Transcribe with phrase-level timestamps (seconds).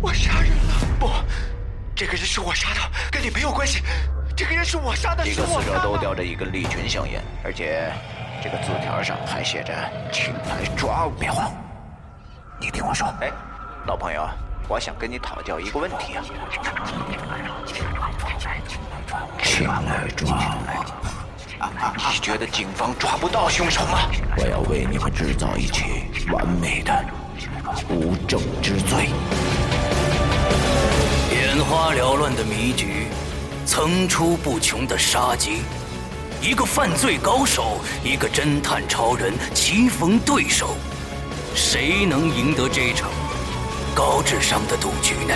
[0.00, 0.74] 我杀人了！
[0.98, 1.10] 不，
[1.94, 3.82] 这个人是我杀的，跟你没有关系。
[4.36, 7.90] 这个人是我杀的，几个死者都叼着一根利群香烟，而且
[8.42, 9.72] 这个字条上还写着
[10.12, 11.12] “请来抓我”。
[11.18, 11.50] 别慌，
[12.60, 13.06] 你听我说。
[13.22, 13.30] 哎，
[13.86, 14.28] 老朋友，
[14.68, 16.22] 我想跟你讨教一个问题啊。
[19.42, 22.12] 请来抓我！
[22.12, 24.10] 你觉得警方抓不到凶手吗？
[24.36, 26.92] 我要为你们制造一起完美的
[27.88, 29.08] 无证之罪。
[31.56, 33.06] 眼花缭乱的迷局。
[33.64, 35.62] 层出不穷的杀机，
[36.42, 40.76] 一个犯罪高手，一个侦探超人棋逢对手，
[41.54, 43.10] 谁能赢得这场
[43.94, 45.34] 高智商的赌局呢？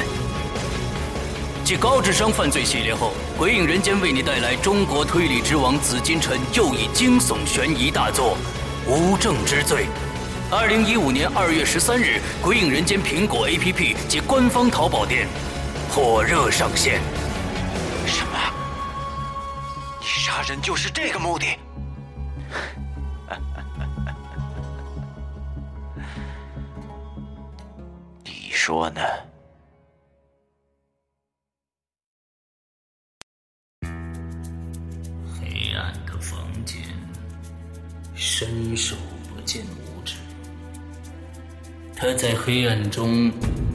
[1.65, 8.37] 继高智商犯罪系列后，《鬼影人间》为你带来中国推理之王紫金陈又一惊悚悬疑大作
[8.91, 9.87] 《无证之罪》。
[10.55, 15.27] 二零一五年二月十三日，《鬼影人间》苹果 APP 及官方淘宝店
[15.91, 17.01] 火热上线。
[18.07, 18.39] 什么？
[20.01, 21.47] 你杀人就是这个目的？
[28.25, 29.01] 你说呢？
[33.83, 36.81] 黑暗的房间，
[38.15, 38.95] 伸手
[39.35, 40.15] 不见五指。
[41.97, 43.33] 他在黑暗中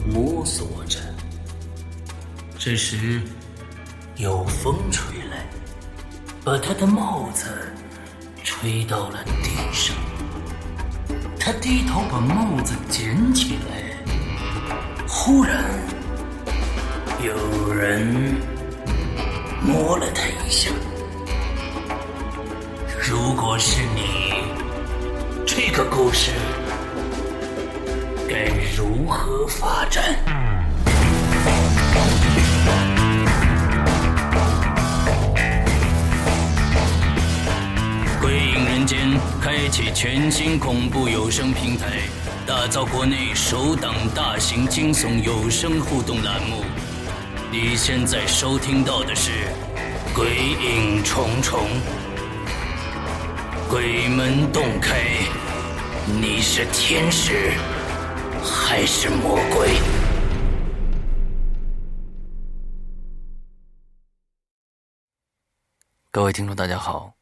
[0.07, 0.99] 摸索着。
[2.65, 3.21] 这时，
[4.15, 5.45] 有风吹来。
[6.43, 7.45] 把他的帽子
[8.43, 9.95] 吹到了地上，
[11.39, 13.95] 他低头把帽子捡起来，
[15.07, 15.63] 忽然
[17.23, 18.35] 有人
[19.61, 20.71] 摸了他一下。
[22.99, 24.33] 如果是你，
[25.45, 26.31] 这个故事
[28.27, 30.03] 该如何发展？
[39.55, 42.01] 开启全新恐怖有声平台，
[42.45, 46.61] 打造国内首档大型惊悚有声互动栏目。
[47.53, 49.31] 你现在收听到的是
[50.13, 51.61] 《鬼影重重》，
[53.69, 54.99] 鬼门洞开，
[56.05, 57.53] 你是天使
[58.43, 59.69] 还是魔鬼？
[66.11, 67.14] 各位听众，大家好。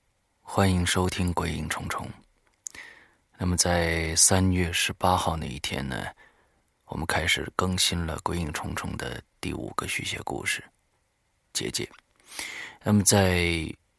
[0.56, 2.06] 欢迎收听《鬼影重重》。
[3.40, 6.06] 那么，在三月十八号那一天呢，
[6.86, 10.62] 我们开始更新了《鬼影重重》的第五个续写故事
[11.54, 11.84] 《结界》。
[12.84, 13.48] 那么，在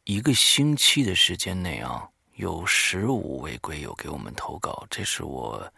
[0.05, 5.69] 一个星期的时间内啊，有十五位鬼友给我们投稿，这是我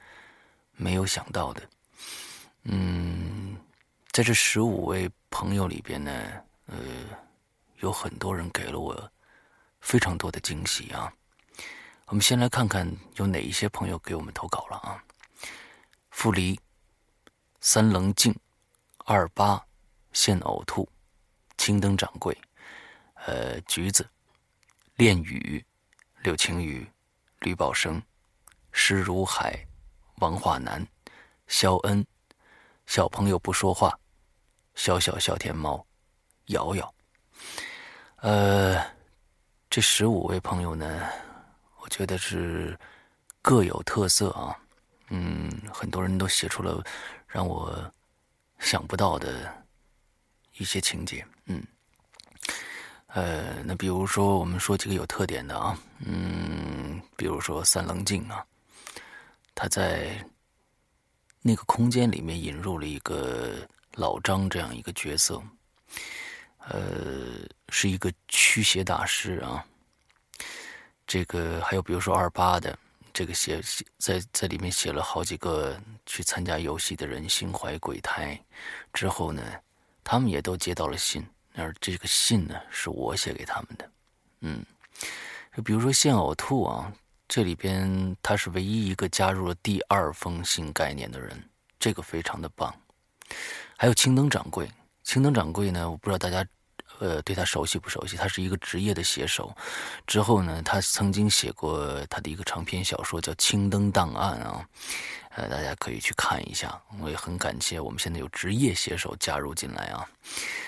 [0.73, 1.63] 没有想到的。
[2.65, 3.57] 嗯，
[4.11, 6.11] 在这十五位朋友里边呢，
[6.67, 6.77] 呃，
[7.79, 9.11] 有很多人给了我。
[9.79, 11.11] 非常多的惊喜啊！
[12.07, 15.03] 我们先来看看有哪一些朋友给我们投稿了啊。
[16.09, 16.59] 傅离、
[17.59, 18.33] 三棱镜、
[19.05, 19.61] 二八、
[20.13, 20.89] 现呕吐、
[21.57, 22.37] 青灯掌柜、
[23.25, 24.09] 呃橘子、
[24.95, 25.65] 恋雨、
[26.23, 26.89] 柳晴雨、
[27.39, 28.01] 吕宝生、
[28.71, 29.65] 施如海、
[30.15, 30.85] 王化南、
[31.47, 32.05] 肖恩、
[32.85, 33.97] 小朋友不说话、
[34.75, 35.85] 小小小天猫、
[36.47, 36.95] 瑶瑶，
[38.17, 38.96] 呃。
[39.69, 41.09] 这十五位朋友呢，
[41.81, 42.77] 我觉得是
[43.41, 44.57] 各有特色啊。
[45.09, 46.83] 嗯，很多人都写出了
[47.27, 47.93] 让我
[48.59, 49.53] 想不到的
[50.57, 51.25] 一些情节。
[51.45, 51.63] 嗯，
[53.07, 55.77] 呃，那比如说，我们说几个有特点的啊。
[55.99, 58.45] 嗯，比如说三棱镜啊，
[59.53, 60.25] 他在
[61.41, 65.41] 那个空间里面引入了一个老张这样一个角色。
[66.69, 69.65] 呃，是一个驱邪大师啊。
[71.05, 72.77] 这个还有比如说二八的，
[73.13, 73.61] 这个写
[73.97, 78.37] 在在里面写了好几个去参加游戏的人心怀鬼胎，
[78.91, 79.41] 之后呢，
[80.03, 81.25] 他们也都接到了信，
[81.55, 83.89] 而这个信呢是我写给他们的。
[84.41, 84.65] 嗯，
[85.55, 86.91] 就比如说现呕吐啊，
[87.25, 91.41] 这里边他是唯一一个加入了第二封信概念的人，
[91.79, 92.75] 这个非常的棒。
[93.77, 94.69] 还有青灯掌柜，
[95.03, 96.45] 青灯掌柜呢，我不知道大家。
[96.99, 98.17] 呃，对他熟悉不熟悉？
[98.17, 99.55] 他是一个职业的写手。
[100.05, 104.67] 之后呢，他曾经写过他的一个长篇小说，叫《青灯档案》啊。
[105.35, 106.81] 呃，大家可以去看一下。
[106.99, 110.09] 我也很感谢我们现在有职业写手加入进来啊，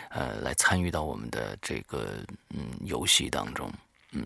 [0.09, 3.71] 呃，来参与到我们的这个嗯游戏当中。
[4.11, 4.23] 嗯，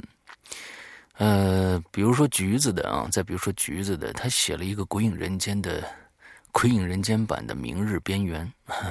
[1.16, 5.82] 呃，比如说橘子的啊，再比如说橘子的，他写了一个《鬼影人间》的
[6.52, 8.46] 鬼影人间》版的《明日边缘》，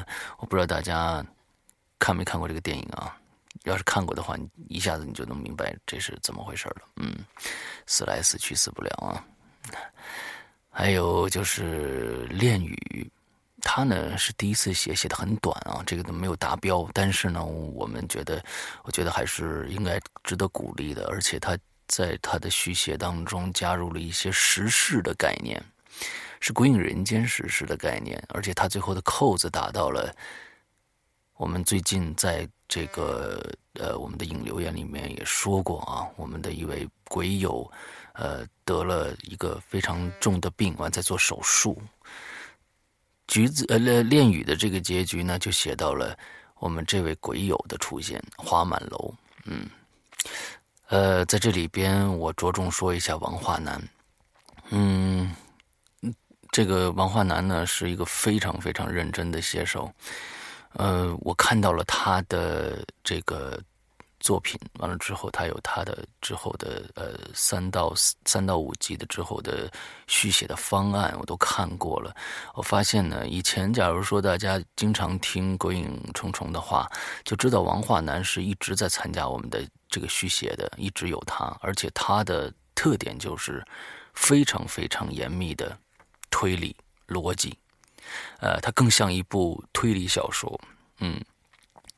[0.38, 1.22] 我不知道大家
[2.02, 3.16] 看没看过这个电影啊？
[3.62, 6.82] 要是看过的话，你一下子你就能明白这是怎么回事了。
[6.96, 7.14] 嗯，
[7.86, 9.24] 死来死去死不了啊。
[10.68, 12.76] 还有就是《恋语》，
[13.60, 16.88] 他呢是第一次写，写的很短啊，这个都没有达标。
[16.92, 18.42] 但是呢，我们觉得，
[18.82, 21.06] 我觉得还是应该值得鼓励的。
[21.06, 21.56] 而且他
[21.86, 25.62] 在他的续写当中加入了一些时事的概念，
[26.40, 28.20] 是鬼影人间时事的概念。
[28.30, 30.12] 而且他最后的扣子打到了
[31.42, 37.68] 我们最近在这个呃我们的影留言里面也说过啊，我们的一位鬼友。
[38.12, 41.82] 呃，得了一个非常重的病，完在做手术。
[43.26, 46.16] 橘子呃，恋语的这个结局呢，就写到了
[46.60, 49.12] 我们这位鬼友的出现，花满楼。
[49.46, 49.68] 嗯，
[50.90, 53.82] 呃，在这里边我着重说一下王化南。
[54.68, 55.34] 嗯，
[56.52, 59.92] 这个王化南呢，是一个非常非常认真的写手。
[60.74, 63.60] 呃，我看到了他的这个。
[64.24, 67.92] 作品完了之后，他有他的之后的呃三到
[68.24, 69.68] 三到五集的之后的
[70.06, 72.14] 续写的方案，我都看过了。
[72.54, 76.88] 我发现呢，以前假如说大家经常听《鬼影重重》的话，
[77.24, 83.60] 就知道王化南是一直在参加我们的这个续写的，一直有他，而且他的特点就是
[84.14, 85.76] 非常非常严密的
[86.30, 86.76] 推理
[87.08, 87.58] 逻辑，
[88.40, 90.60] 呃，它更像一部推理小说，
[90.98, 91.20] 嗯，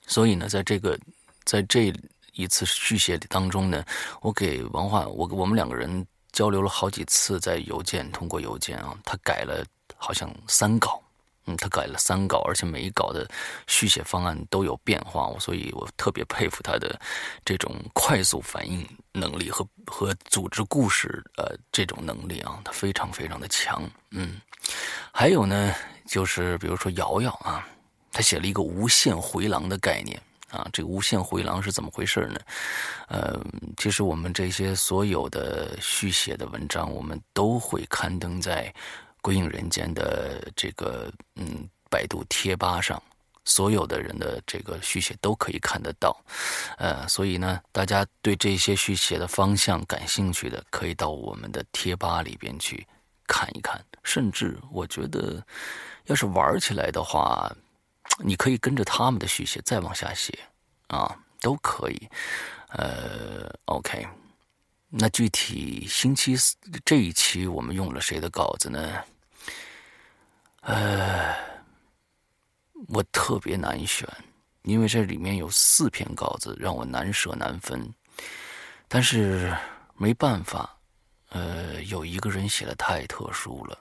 [0.06, 0.98] 所以呢，在这个
[1.44, 1.92] 在这。
[2.36, 3.84] 一次续写当中呢，
[4.20, 9.64] 我给王焕，我我们两个人交流了好几次，在邮件通过邮件啊，他改了
[9.96, 11.00] 好像三稿，
[11.46, 13.24] 嗯，他改了三稿，而且每一稿的
[13.68, 17.00] 续写方案都有变化，我所以我特别佩服他的
[17.44, 24.40] 这种快速反应能力和和组织故事呃这种能力啊，他非常非常的强，嗯，
[25.12, 25.72] 还有呢，
[26.06, 27.66] 就是比如说瑶瑶啊，
[28.12, 30.20] 他写了一个无限回廊的概念。
[30.50, 32.38] 啊，这个无限回廊是怎么回事呢？
[33.08, 33.44] 呃，
[33.76, 38.72] 其实我们这些所有的续写的文章，我们都会刊登在
[39.20, 43.02] 《归影人间》的这个嗯百度贴吧上，
[43.44, 46.16] 所有的人的这个续写都可以看得到。
[46.78, 52.86] 呃，所以呢，大家对这些续写的方向感兴趣的，可以到我们的贴吧里边去
[53.26, 53.84] 看一看。
[54.04, 55.44] 甚至我觉得，
[56.04, 57.54] 要是玩起来的话。
[58.18, 60.38] 你可以跟着他们的续写再往下写，
[60.86, 62.08] 啊，都可以。
[62.68, 64.06] 呃，OK，
[64.88, 66.54] 那具体星期四
[66.84, 69.02] 这一期我们用了谁的稿子呢？
[70.60, 71.34] 呃，
[72.88, 74.06] 我特别难选，
[74.62, 77.92] 因为这里面有四篇稿子让我难舍难分，
[78.86, 79.52] 但是
[79.96, 80.76] 没办法，
[81.30, 83.76] 呃，有一个人写的太特殊了，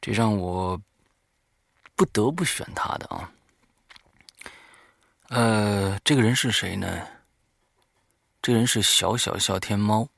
[0.00, 0.80] 这让我。
[1.96, 3.32] 不得不选他的啊，
[5.28, 7.06] 呃，这个人是谁呢？
[8.42, 10.08] 这人是小小笑天猫。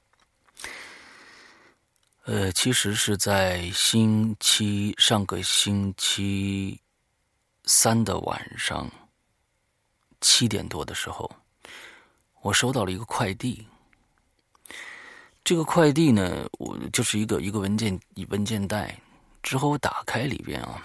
[2.24, 6.80] 呃，其实是在星期上个星期
[7.66, 8.90] 三的晚上
[10.20, 11.30] 七点多的时候，
[12.40, 13.64] 我收到了一个快递。
[15.44, 18.98] 这个快递呢，我就是一个一个文件文件袋，
[19.40, 20.82] 之后我打开里边啊。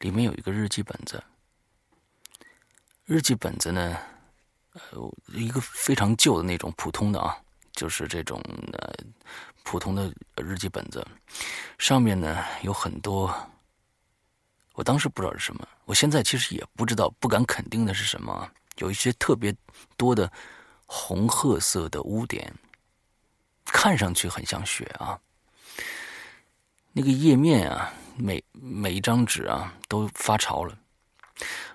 [0.00, 1.22] 里面有一个日记本子，
[3.04, 3.98] 日记本子呢，
[4.72, 7.36] 呃，一个非常旧的那种普通的啊，
[7.72, 8.40] 就是这种
[8.72, 8.94] 呃
[9.62, 11.06] 普通的日记本子，
[11.76, 13.30] 上面呢有很多，
[14.72, 19.54] 我当时不知道是什么，我现在其实也不知道，不敢肯定的是什么，有一些特别
[19.98, 20.32] 多的
[20.86, 22.50] 红褐色的污点，
[23.66, 25.20] 看上去很像血啊，
[26.92, 27.92] 那个页面啊。
[28.20, 30.78] 每每一张纸啊都发潮了，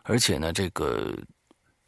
[0.03, 1.13] 而且呢，这个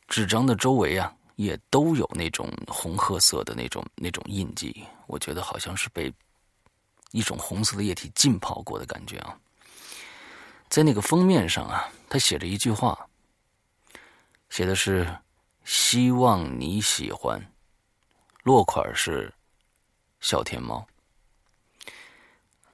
[0.08, 6.12] 纸张的周围啊也都有那种红褐色的那种那种印记，我觉得好像是被
[7.12, 9.38] 一种红色的液体浸泡过的感觉啊。
[10.70, 13.08] 在那个封面上啊，他写着一句话，
[14.50, 15.08] 写的是
[15.64, 17.42] “希望你喜欢”，
[18.44, 19.34] 落款是
[20.20, 20.86] “小天猫”。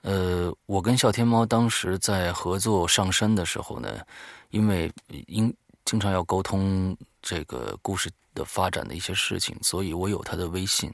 [0.03, 4.05] 呃，我跟笑天猫当时在合作上山的时候呢，
[4.49, 4.91] 因为
[5.27, 5.55] 因
[5.85, 10.93] 经常要沟通这个故事的发展的一些事情，所以我有他的微信，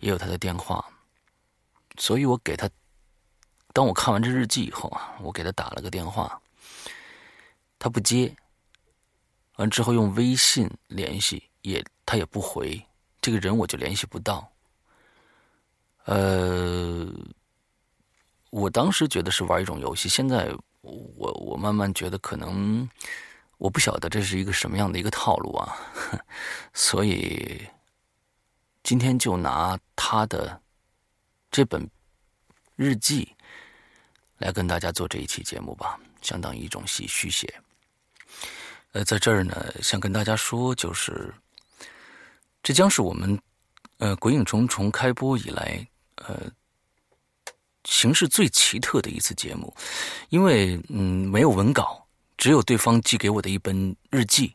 [0.00, 0.84] 也有他的电话，
[1.96, 2.68] 所以我给他，
[3.72, 6.42] 当我看完这日记以后啊，我给他打了个电话，
[7.78, 8.34] 他不接，
[9.58, 12.84] 完之后用微信联系也他也不回，
[13.20, 14.50] 这个人我就联系不到，
[16.06, 17.08] 呃。
[18.54, 20.48] 我当时觉得是玩一种游戏，现在
[20.80, 22.88] 我我慢慢觉得可能
[23.58, 25.76] 我不晓得这是一个什么样的一个套路啊，
[26.72, 27.66] 所以
[28.84, 30.62] 今天就拿他的
[31.50, 31.84] 这本
[32.76, 33.28] 日记
[34.38, 37.52] 来跟大家做这一期节目吧，相当于一种戏续写。
[38.92, 41.34] 呃，在这儿呢，想跟大家说，就是
[42.62, 43.36] 这将是我们
[43.98, 45.84] 呃《鬼影重重》开播以来
[46.18, 46.40] 呃
[47.84, 49.74] 形式最奇特的一次节目，
[50.28, 52.04] 因为嗯没有文稿，
[52.36, 54.54] 只有对方寄给我的一本日记。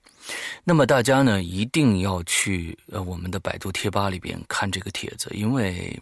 [0.64, 6.02] 那么大家呢一定要去呃我们的百度贴吧里边看这个帖子，因为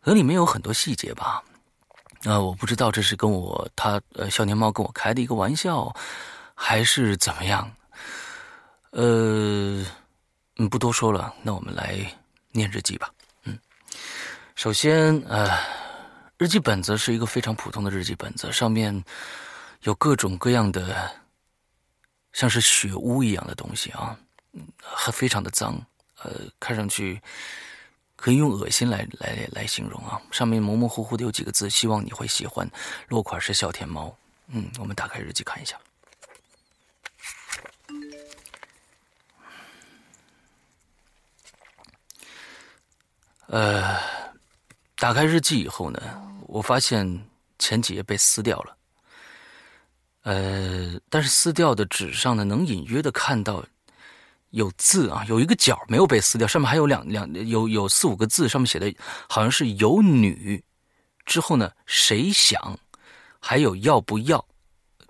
[0.00, 1.42] 和里面有很多细节吧。
[2.24, 5.94] 啊，我不知道这是跟我他呃少年猫跟我开的一个玩笑。
[6.62, 7.72] 还是怎么样？
[8.90, 9.82] 呃，
[10.58, 11.98] 嗯，不多说了，那我们来
[12.52, 13.10] 念日记吧。
[13.44, 13.58] 嗯，
[14.56, 15.48] 首先，呃，
[16.40, 19.04] 日记本子是一个非常普通的日记本子，上面
[19.82, 21.14] 有各种各样的
[22.32, 24.18] 像是血污一样的东西啊，
[24.82, 25.78] 还非常的脏，
[26.22, 27.20] 呃，看上去
[28.16, 30.18] 可以用恶心来来来形容啊。
[30.30, 32.66] 上面模模糊糊的有几个字，希望你会喜欢。
[33.08, 34.16] 落款是小天猫。
[34.46, 35.78] 嗯，我们打开日记看一下。
[43.48, 44.00] 呃，
[44.96, 46.00] 打开日记以后呢，
[46.50, 47.06] 我发现
[47.58, 48.76] 前几页被撕掉了。
[50.22, 53.64] 呃，但是撕掉的纸上呢，能隐约的看到
[54.50, 58.92] 有字啊，有一个角没有被撕掉，上面还有两两有有四五个字，上面写的
[59.28, 60.62] 好像是有女。
[61.24, 62.78] 之后呢，谁想，
[63.38, 64.44] 还有要不要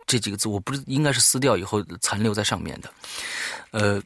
[0.06, 2.92] 这几个字，我不是应该是撕掉以后残留在上面的。
[3.70, 4.02] 呃，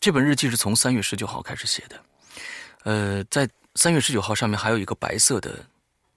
[0.00, 2.02] 这本日记是从三月十九号开始写的。
[2.82, 5.66] 呃，在三月十九号上面还有一个白色的，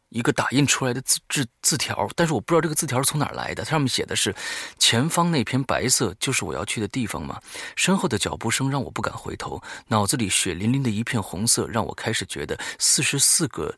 [0.08, 3.66] 一个打印出来的字字字条，但是我不知道这个字条是从哪儿来的。
[3.66, 4.34] 它上面写的是
[4.80, 7.40] ：“前方那片白色就是我要去的地方吗？”
[7.76, 13.76] 身后的脚步声让我不敢回头，脑子里血淋淋的一片红色让我开始觉得四十四个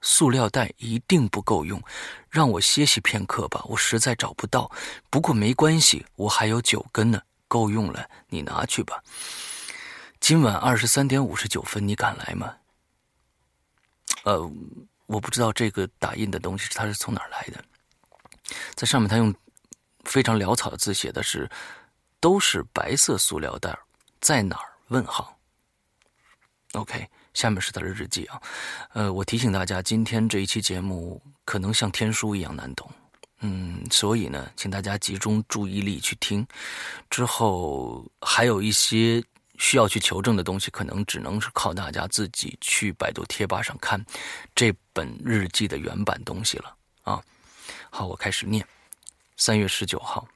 [0.00, 1.80] 塑料袋一定不够用，
[2.28, 3.62] 让我歇息片刻吧。
[3.66, 4.68] 我实在找不到，
[5.08, 9.00] 不过没关系，我还有九根呢，够用了，你拿去吧。
[10.18, 12.56] 今晚二十三点五十九分，你敢来吗？
[14.24, 14.50] 呃，
[15.06, 17.64] 我不知道这个打印的东西它是从哪儿来的，
[18.74, 19.34] 在上面他用
[20.04, 21.48] 非常潦草的字写的是
[22.20, 23.78] “都是白色塑料袋，
[24.20, 25.36] 在哪儿？”问号。
[26.72, 28.40] OK，下面是他的日记啊。
[28.92, 32.90] 呃，我提醒大家，今天这一期节目可能像天书一样难懂，
[33.40, 36.46] 嗯，所以呢，请大家集中注意力去听。
[37.08, 39.22] 之后还有一些。
[39.58, 44.02] 需要去求证的东西，可能只能是靠大家自己去百度贴吧上看
[44.54, 47.22] 这本日记的原版东西了啊！
[47.90, 48.66] 好，我开始念。
[49.36, 50.26] 三月十九号，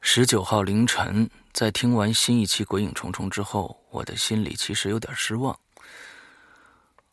[0.00, 5.58] 十九号凌晨，在听完新一期《鬼影重重》之后，我的心里其实有点失望。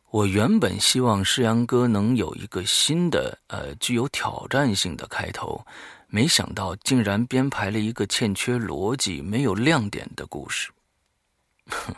[0.10, 5.66] 我原本希望世阳哥能有一个新的、呃，具有挑战性的开头。
[6.10, 10.70] 没想到竟然编排了一个欠缺逻辑、没有亮点的故事。
[11.70, 11.94] 哼，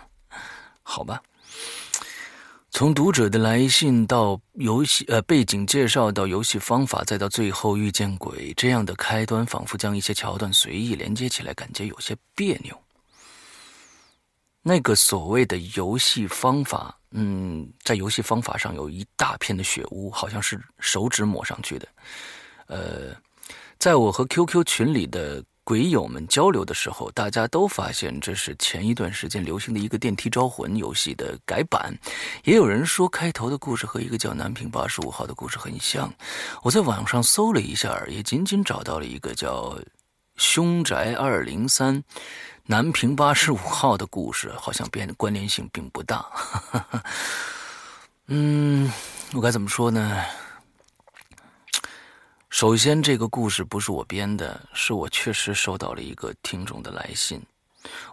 [0.81, 1.21] 好吧。
[2.71, 12.75] 从读者的来信到游戏呃背景介绍到游戏方法，再到最后遇见鬼，这样的开端仿佛将一些桥段随意连接起来，感觉有些别扭。
[14.61, 21.87] 那个所谓的游戏方法，嗯，在游戏方法上有一大片的血污，好像是手指抹上去的，
[22.65, 23.15] 呃。
[23.79, 31.97] 在我和 QQ 群里的鬼友们交流的时候，大家都发现这是前一段时间流行的一个电梯招魂游戏的改版。
[32.43, 36.13] 也有人说开头的故事和一个叫南平八十五号的故事很像。
[36.61, 39.79] 我在网上搜了一下，也仅仅找到了一个叫
[40.35, 42.03] 凶宅二零三
[42.65, 46.25] 南平八十五号的故事，好像变关联性并不大。
[48.27, 48.91] 嗯，
[49.33, 50.21] 我该怎么说呢？
[52.49, 57.39] 首先，这个故事不是我编的，是我确实收到了一个听众的来信，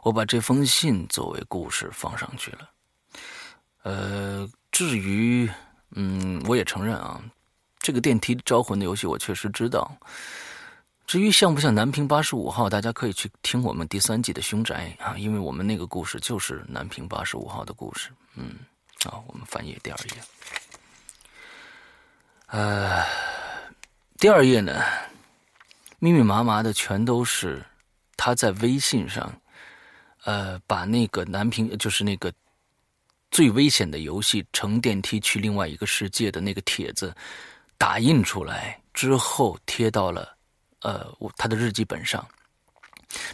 [0.02, 2.70] 我把这封信作为故事放上去了。
[3.82, 5.50] 呃，至于，
[5.92, 7.20] 嗯，我也承认啊，
[7.78, 9.90] 这个电梯招魂的游戏我确实知道。
[11.06, 18.10] 至于像不像南平八十五号，大家可以去听我们第三季的凶宅啊，因为我们那个故事就是南平八十五号的故事。
[18.34, 18.56] 嗯，
[19.06, 20.22] 啊，我们翻页第二页，
[22.48, 23.02] 呃。
[24.18, 24.82] 第二页呢，
[25.98, 27.62] 密密麻麻的全都是
[28.16, 29.30] 他在微信上，
[30.24, 32.32] 呃，把那个南平就是那个
[33.30, 37.14] 最危险的游戏乘电梯去另外一个世界的那个帖子
[37.76, 40.34] 打印出来之后贴到了
[40.80, 41.06] 呃
[41.36, 42.26] 他的日记本上。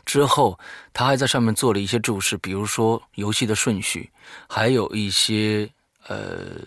[0.04, 0.58] 之后，
[0.92, 4.10] 他还在上面做了一些注释，比如说游戏的顺序，
[4.48, 5.68] 还有一些
[6.08, 6.60] 呃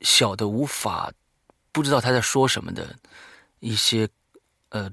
[0.00, 1.10] 小的无法
[1.72, 2.94] 不知道他在说什么的
[3.60, 4.08] 一些
[4.70, 4.90] 呃，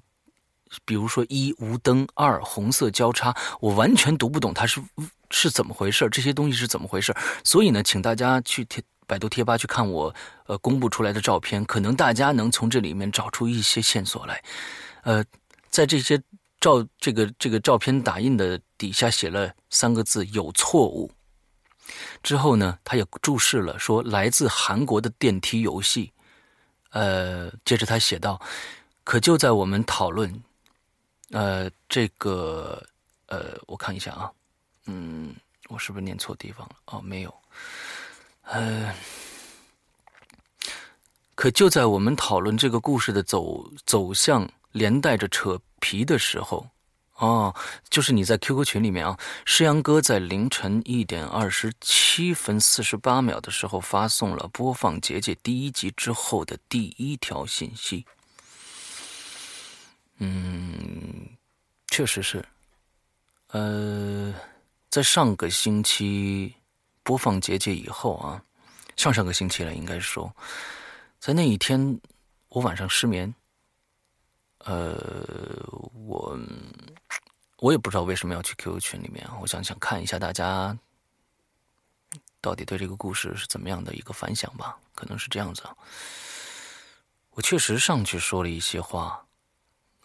[0.85, 4.81] 比如说一无灯，二红色交叉，我完全读不懂它是
[5.29, 7.15] 是怎么回事，这些东西是怎么回事。
[7.43, 10.13] 所以呢，请大家去贴百度贴吧去看我
[10.45, 14.43] 呃公布出来的照片，可能大家能从这里面找出一些线索来。
[15.03, 15.23] 呃，
[15.69, 16.21] 在这些。
[16.61, 21.11] 照这个这个照片打印的底下写了三个字“有错误”。
[22.23, 26.11] 之后呢，他也注释了说来自韩国的电梯游戏。
[26.95, 28.39] 呃，接着他写道
[29.03, 30.33] ：“可就在我们讨论，
[31.31, 32.81] 呃，这个
[33.27, 34.31] 呃，我看一下啊，
[34.85, 35.35] 嗯，
[35.67, 36.75] 我是不是念错地方了？
[36.85, 37.33] 哦，没有。
[38.43, 38.95] 呃，
[41.35, 46.67] 可就在我们讨论这个故事的走走向，连带着扯。”皮的时候，
[47.17, 47.55] 哦，
[47.89, 49.17] 就是你在 QQ 群里面啊。
[49.45, 58.05] 诗阳哥在凌晨一点二十七分四十八秒的时候发送了播放结界第一集之后的第一条信息。
[60.17, 61.29] 嗯，
[61.87, 62.43] 确实是。
[63.49, 64.33] 呃，
[64.89, 66.53] 在上个星期
[67.03, 68.43] 播放结界以后啊，
[68.97, 70.33] 上上个星期了，应该说，
[71.19, 71.97] 在那一天
[72.49, 73.33] 我晚上失眠。
[74.65, 76.37] 呃，我
[77.57, 80.75] 我也不知道为什么要去 QQ 群里面，我想想看一下大家
[82.41, 85.61] 到底对这个故事是怎么样的一个反响吧，可能是这样子。
[87.31, 89.23] 我确实上去说了一些话，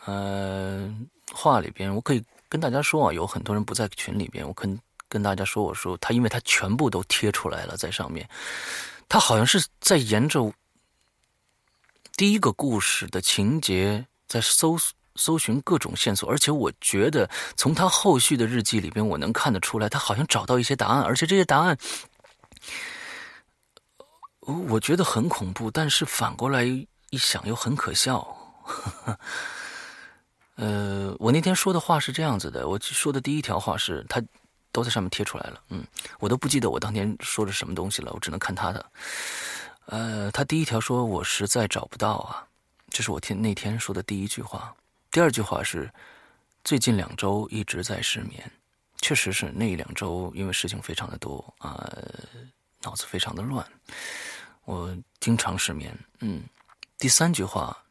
[0.05, 0.95] 呃，
[1.33, 8.29] 话里边我可以跟大家说啊，有很多人不在群里边，我跟跟大家说，我说他因为他全部都贴出来了在上面，
[9.09, 10.53] 他好像是在沿着
[12.15, 14.07] 第一个故事的情节。
[14.31, 14.79] 在搜
[15.17, 21.77] 搜寻各种线索，而且我觉得从他后续的日记里边，我能看得出来，他好像找到一些答案，而且这些答案，
[24.69, 28.25] 我觉得很恐怖，但是反过来一想又很可笑。
[30.55, 34.23] 呃，我那天说的话是这样子的，我说的第一条话是他
[34.71, 35.85] 都在上面贴出来了，嗯，
[36.21, 38.87] 我都不记得我当天说的什么东西了，我只能看他的。
[39.87, 42.47] 呃，他第一条说我实在找不到啊。
[42.91, 44.75] 这是我天那天说的第一句话，
[45.11, 45.91] 第二句话是
[46.65, 48.51] 最近两周一直在失眠，
[49.01, 51.89] 确实是那两周因为事情非常的多啊，
[52.83, 53.67] 脑子非常的乱，
[54.65, 55.97] 我经常失眠。
[56.19, 56.43] 嗯，
[56.99, 57.85] 第三句话，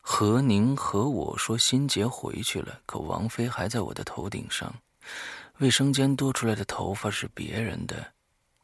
[0.00, 4.74] 何宁和我说心杰回去了，可王菲还在我的头顶上，
[5.58, 8.12] 卫生间多出来的头发是别人的，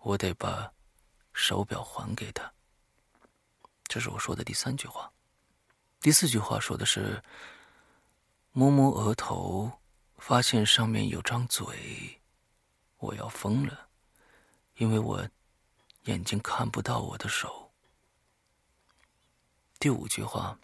[0.00, 0.72] 我得把
[1.32, 2.50] 手表还给他。
[3.86, 5.10] 这是我说的第三句话。
[6.00, 7.22] 第四句话说的是
[8.52, 9.70] ：“摸摸额头，
[10.16, 12.18] 发现上面有张嘴，
[12.96, 13.88] 我要疯了，
[14.76, 15.28] 因为我
[16.04, 17.70] 眼睛看不到我的手。”
[19.78, 20.58] 第五句话：“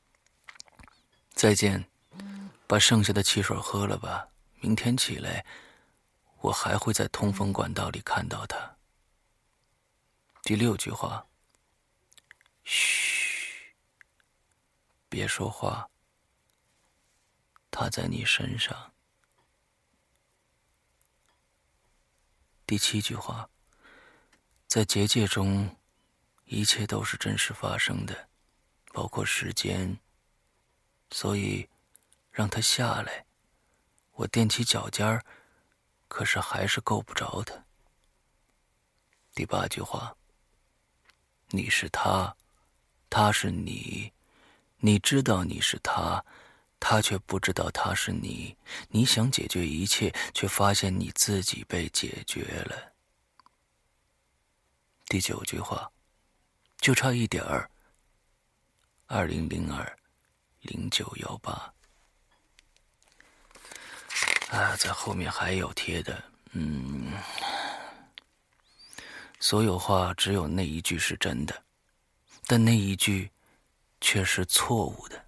[1.37, 1.87] 再见，
[2.67, 4.27] 把剩下的汽水喝了吧，
[4.61, 5.45] 明天起来，
[6.41, 8.77] 我还会在通风管道里看到他。”
[10.43, 11.27] 第六句话
[12.65, 13.15] ：“嘘。”
[15.17, 15.89] 别说话，
[17.71, 18.93] 他在你身上。
[22.67, 23.49] 第七句话，
[24.67, 25.75] 在结界中，
[26.45, 28.29] 一切都是真实发生的，
[28.93, 29.99] 包括时间。
[31.11, 31.67] 所以，
[32.31, 33.25] 让他下来。
[34.17, 35.25] 我踮起脚尖儿，
[36.09, 37.65] 可是还是够不着他。
[39.33, 40.15] 第八句话，
[41.49, 42.37] 你是他，
[43.09, 44.13] 他是你。
[44.87, 46.25] 你知道你是他，
[46.79, 48.57] 他却不知道他是你。
[48.89, 52.93] 你想解决一切，却发现你自己被解决了。
[55.07, 55.91] 第九句话，
[56.79, 57.69] 就差一点儿。
[59.07, 59.99] 二零零二
[60.61, 61.75] 零九幺八
[64.51, 66.23] 啊，在后面还有贴的，
[66.53, 67.13] 嗯，
[69.41, 71.61] 所有话只有那一句是真的，
[72.47, 73.29] 但那一句。
[74.01, 75.27] 却是错误的。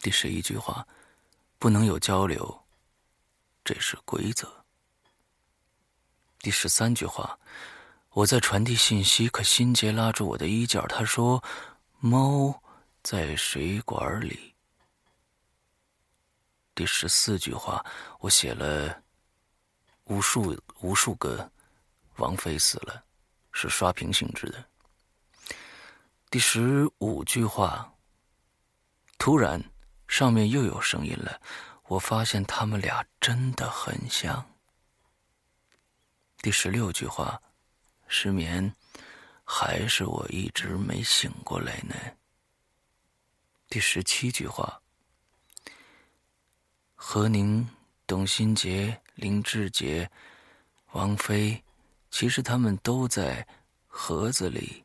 [0.00, 0.86] 第十一句话，
[1.58, 2.66] 不能有交流，
[3.64, 4.64] 这是规则。
[6.38, 7.38] 第十三句话，
[8.10, 11.42] 我在传递信息，可辛杰拉住我的衣角，他说
[11.98, 12.62] ：“猫
[13.02, 14.54] 在水管里。”
[16.76, 17.84] 第十四句话，
[18.20, 19.02] 我写了
[20.04, 21.50] 无数无数个
[22.16, 23.04] 王菲死了，
[23.50, 24.64] 是刷屏性质的。
[26.30, 27.90] 第十五句话，
[29.16, 29.64] 突然
[30.06, 31.40] 上面又有声音了，
[31.86, 34.44] 我发现他们俩真的很像。
[36.42, 37.40] 第十六句话，
[38.08, 38.74] 失眠，
[39.42, 41.94] 还是我一直没醒过来呢？
[43.70, 44.82] 第十七句话，
[46.94, 47.66] 何宁、
[48.06, 50.10] 董新杰、林志杰、
[50.92, 51.64] 王菲，
[52.10, 53.48] 其实他们都在
[53.86, 54.84] 盒子里。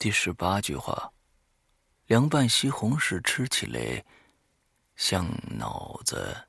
[0.00, 1.12] 第十八句话，
[2.06, 4.02] 凉拌西红柿吃起来
[4.96, 6.48] 像脑子。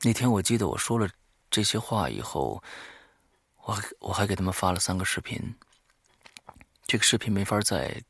[0.00, 1.08] 那天我记得我说了
[1.52, 2.60] 这些话以后，
[3.58, 5.40] 我我还给他们发了三个视频。
[6.84, 8.02] 这个视频没法在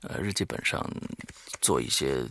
[0.00, 0.82] 呃日记本上
[1.60, 2.26] 做一些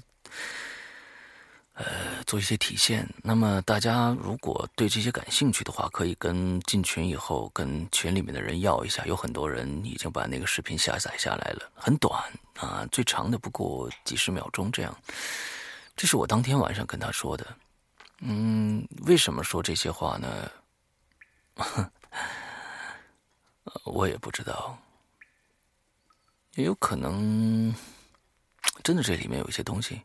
[1.80, 3.08] 呃做一些体现。
[3.24, 9.06] 那么大家如果对这些感兴趣的话，可以跟进群以后跟群里面的人要一下。
[9.06, 12.22] 有很多人已经把那个视频下载下来了，很短
[12.58, 14.96] 啊，最长的不过几十秒钟这样。
[15.96, 17.48] 这是我当天晚上跟他说的。
[18.20, 20.52] 嗯，为什么说这些话呢？
[23.86, 24.78] 我也不知道。
[26.56, 27.74] 也有可能，
[28.84, 30.02] 真的这里面有一些东西，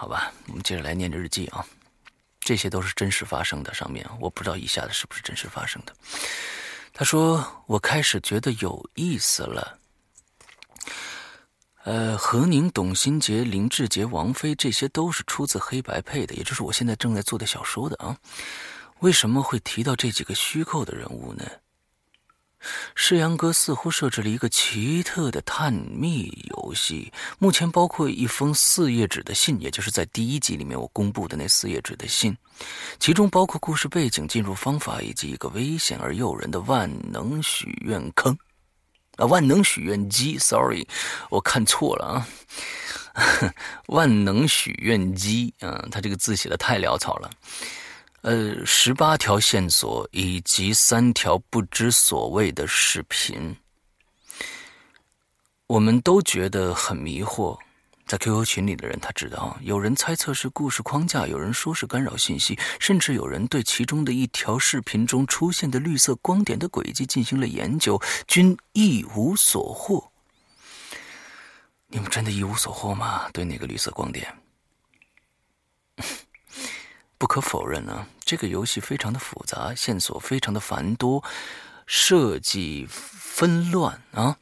[0.00, 1.62] 好吧，我们接着来念这日记啊。
[2.40, 5.94] 这些都是真实发生的，上面我不知道以下的是不是真实发生的。
[6.94, 9.78] 他说：“我开始觉得有意思了。
[11.84, 18.16] 呃，何宁、董新杰、林志杰、王菲，这些都是出自黑白配的，也就是我现在正在做的小说的啊。
[19.00, 21.44] 为什么会提到这几个虚构的人物呢？”
[22.94, 32.36] 世阳哥似乎设置了一个奇特的探秘游戏，目前包括一封四页纸的信，也就是在第一集里面我公布的那四页纸的信，
[32.98, 38.36] 其中包括故事背景、进入方法以及一个危险而诱人的万能许愿坑，
[39.16, 40.86] 啊，万能许愿机，sorry，
[41.30, 42.26] 我看错了啊，
[43.88, 47.30] 万能许愿机，嗯，他这个字写的太潦草了。
[48.22, 53.56] 呃，十八条线索以及三条不知所谓的视频，
[55.66, 57.58] 我们都觉得很迷惑。
[58.06, 70.12] 在 QQ 群里的人他知道，有人猜测是故事框架，有人说是干扰信息，甚至有人对其中的一条视频中出现的绿色光点的轨迹进行了研究，均一无所获。
[71.86, 73.30] 你们真的一无所获吗？
[73.32, 74.36] 对那个绿色光点？
[77.20, 81.22] 不可否认呢，这个游戏非常的复杂，线索非常的繁多，
[81.84, 84.38] 设计纷乱啊，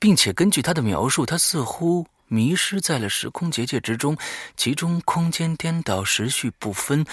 [0.00, 4.18] 并且根据他的描述，他似乎迷失在了时空结界之中，
[4.56, 7.06] 其中空间颠倒，时序不分。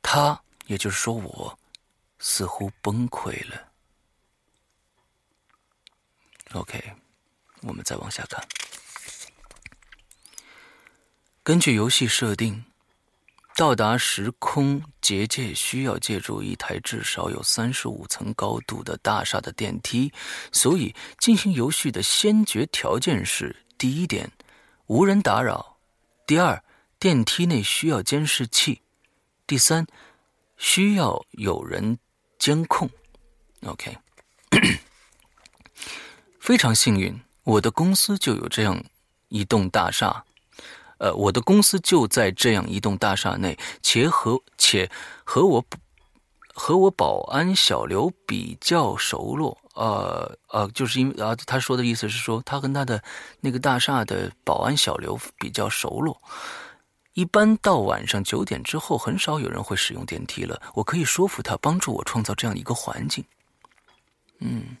[0.00, 1.58] 他，也就是说我，
[2.18, 3.70] 似乎崩溃了。
[6.52, 6.82] OK，
[7.60, 8.42] 我们再往下看，
[11.42, 12.64] 根据游戏设定。
[13.56, 20.12] 到达时空结界需要借助一台至少有三十五层高度的大厦的电梯，
[20.52, 24.30] 所以进行游戏的先决条件是：第一点，
[24.88, 25.78] 无人打扰；
[26.26, 26.62] 第二，
[26.98, 28.82] 电梯内需要监视器；
[29.46, 29.86] 第三，
[30.58, 31.98] 需要有人
[32.38, 32.90] 监控。
[33.62, 33.96] OK，
[36.38, 38.84] 非常幸运，我的公司就有这样
[39.28, 40.25] 一栋大厦。
[40.98, 44.90] 呃，我的公司就在这样一栋大厦内，且和且
[45.24, 45.62] 和我
[46.54, 49.56] 和我保安小刘比较熟络。
[49.74, 53.02] 呃呃，就是因为啊，他说的意思是说，他跟他的
[53.40, 56.18] 那个大厦的保安小刘比较熟络。
[57.12, 60.58] 一般到晚上九点之后，很少有人会使用电梯了。
[60.72, 63.22] 我可以说服他帮助我创造这样一个环境。
[64.38, 64.78] 嗯，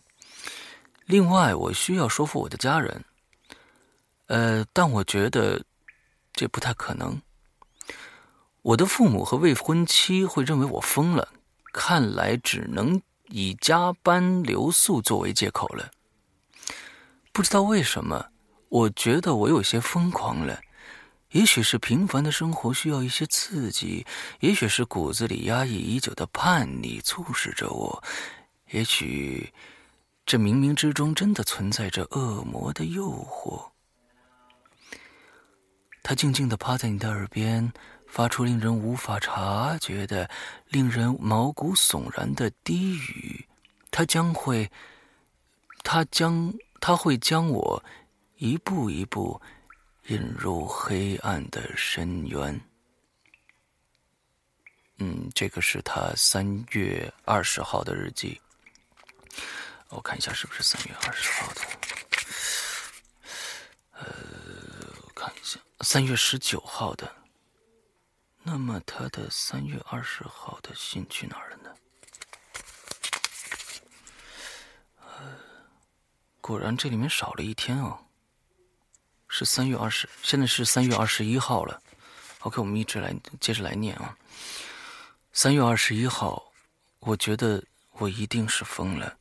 [1.04, 3.04] 另外，我需要说服我的家人。
[4.28, 5.62] 呃，但我觉得。
[6.36, 7.20] 这不太可能。
[8.62, 11.28] 我的父母和未婚妻会认为我疯了，
[11.72, 15.90] 看来只能以加班留宿作为借口了。
[17.32, 18.26] 不知道为什么，
[18.68, 20.60] 我觉得我有些疯狂了。
[21.32, 24.06] 也许是平凡的生活需要一些刺激，
[24.40, 28.02] 也许是骨子里压抑已久的叛逆促使着我，
[28.70, 29.52] 也许
[30.24, 33.70] 这冥冥之中真的存在着恶魔的诱惑。
[36.08, 37.72] 他静静的趴在你的耳边，
[38.06, 40.30] 发出令人无法察觉的、
[40.68, 43.44] 令人毛骨悚然的低语。
[43.90, 44.70] 他将会，
[45.82, 47.82] 他将，他会将我
[48.36, 49.42] 一步一步
[50.06, 52.60] 引入黑暗的深渊。
[54.98, 58.40] 嗯，这个是他三月二十号的日记。
[59.88, 61.62] 我看一下是不是三月二十号的。
[63.90, 64.04] 呃，
[65.02, 67.10] 我看一下，三月十九号的。
[68.42, 71.74] 那么他的三月二十号的信去哪儿了呢？
[75.04, 75.38] 呃，
[76.40, 77.98] 果然这里面少了一天哦。
[79.28, 81.82] 是三月二十，现在是三月二十一号了。
[82.40, 84.16] OK，我们一直来接着来念啊。
[85.32, 86.52] 三月二十一号，
[87.00, 87.62] 我觉得
[87.92, 89.18] 我一定是疯了。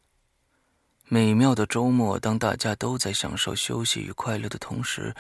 [1.08, 5.13] 美妙的周末，当大家都在享受休息与快乐的同时，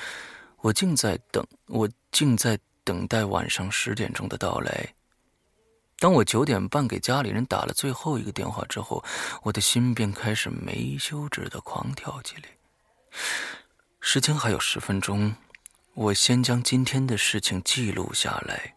[0.65, 4.95] 我竟在等，我竟在等待晚上十点钟的到来。
[5.99, 9.05] 当我九点半给家里人打了最后一个电话之后，
[9.43, 12.45] 我的心便开始没休止的狂跳起来。
[13.99, 15.35] 时间还有十分钟，
[15.93, 18.73] 我先将今天的事情记录下来。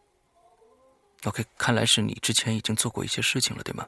[1.24, 3.86] OK，看来是你之前已经做过一些事情了，对吗？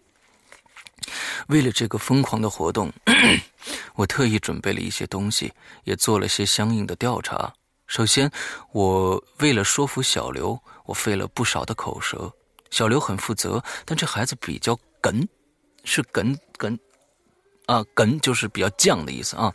[1.48, 2.90] 为了这个疯狂的活动，
[3.92, 5.52] 我特意准备了一些东西，
[5.84, 7.52] 也做了些相应的调查。
[7.90, 8.30] 首先，
[8.70, 12.32] 我为了说服小刘，我费了不少的口舌。
[12.70, 15.26] 小刘很负责，但这孩子比较梗，
[15.82, 16.78] 是梗梗
[17.66, 19.52] 啊，梗就是比较犟的意思啊。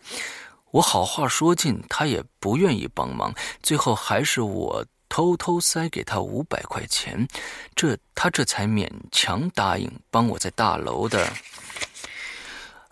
[0.71, 7.25] 我好话说尽，他也不愿意帮忙，最后还是我偷偷塞给他五百块钱，
[7.73, 11.31] 这他这才勉强答应帮我在大楼的，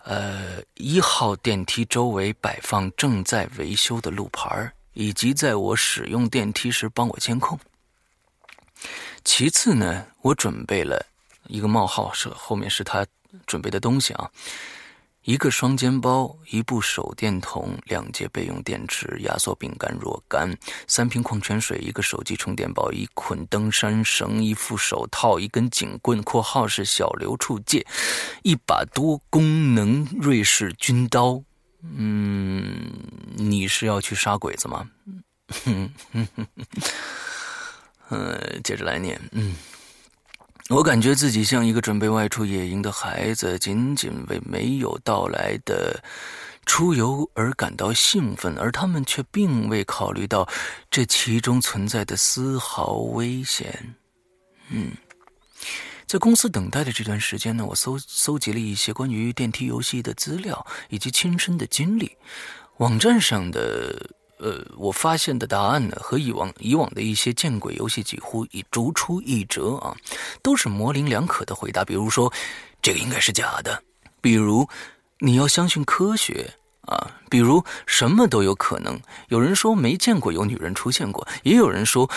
[0.04, 7.58] 呃一号电梯周围摆放正在维修的路牌，以及在我使用电梯时帮我监控。
[9.24, 11.06] 其次呢，我准备了
[11.46, 13.06] 一个冒号，是后面是他
[13.46, 14.30] 准备的东西啊。
[15.22, 20.54] 一个双肩包，一部手电筒，两节备用电池，压缩饼干若干，
[20.86, 27.86] 三瓶矿泉水，一个手机充电宝，一捆登山绳，一副手套，一根警棍（括号是小刘处借），
[28.44, 31.42] 一把多功能瑞士军刀。
[31.80, 32.93] 嗯，
[33.36, 34.88] 你是要去杀鬼子吗？
[38.10, 39.54] 嗯，接着来念，嗯。
[40.70, 46.02] 我感觉自己像一个准备外出野营的孩子，仅仅为没有到来的
[46.64, 50.48] 出游而感到兴奋，而他们却并未考虑到
[50.90, 53.94] 这其中存在的丝毫危险。
[54.70, 54.92] 嗯，
[56.06, 62.16] 在公司等待的这段时间呢，我搜搜集了一些关于电梯游戏的资料以及亲身的经历，
[62.78, 64.10] 网站上的。
[64.38, 69.96] 呃，我发现的答案呢，和以往以往的一些见鬼游戏几乎已如出一辙啊，
[70.42, 71.82] 都是模棱两可的回答。
[71.82, 72.30] 比如说，
[72.82, 73.72] 这个应该是假的；
[74.20, 74.68] 比如，
[75.20, 79.00] 你要相信科学啊；比如，什么都有可能。
[79.28, 82.10] 有人说没见过有女人出现过，也有人说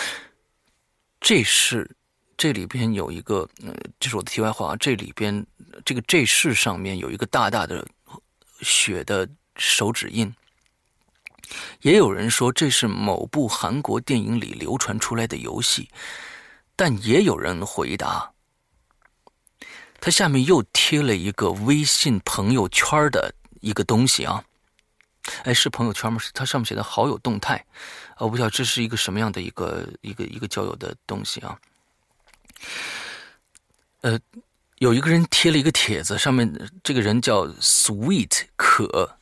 [1.20, 1.88] 这是
[2.36, 4.76] 这里边有一个，呃，这是我的题外话。
[4.76, 5.46] 这里边
[5.82, 7.86] 这个这是上面有一个大大的
[8.60, 10.30] 血的手指印。
[11.80, 15.88] 也有人说这是某部韩国电影里流传出来的游戏，
[16.76, 18.32] 但也有人回答，
[20.00, 24.44] 他下面又贴了一个微信朋友圈的一个东西啊，
[25.44, 26.18] 哎，是朋友圈吗？
[26.18, 27.64] 是它上面写的好友动态，
[28.18, 31.58] 我不知道这是一个什么样的一个一个一个交友的东西啊。
[34.02, 34.18] 呃，
[34.78, 39.17] 有一个人贴了一个帖子，上面这个人叫 Sweet 可。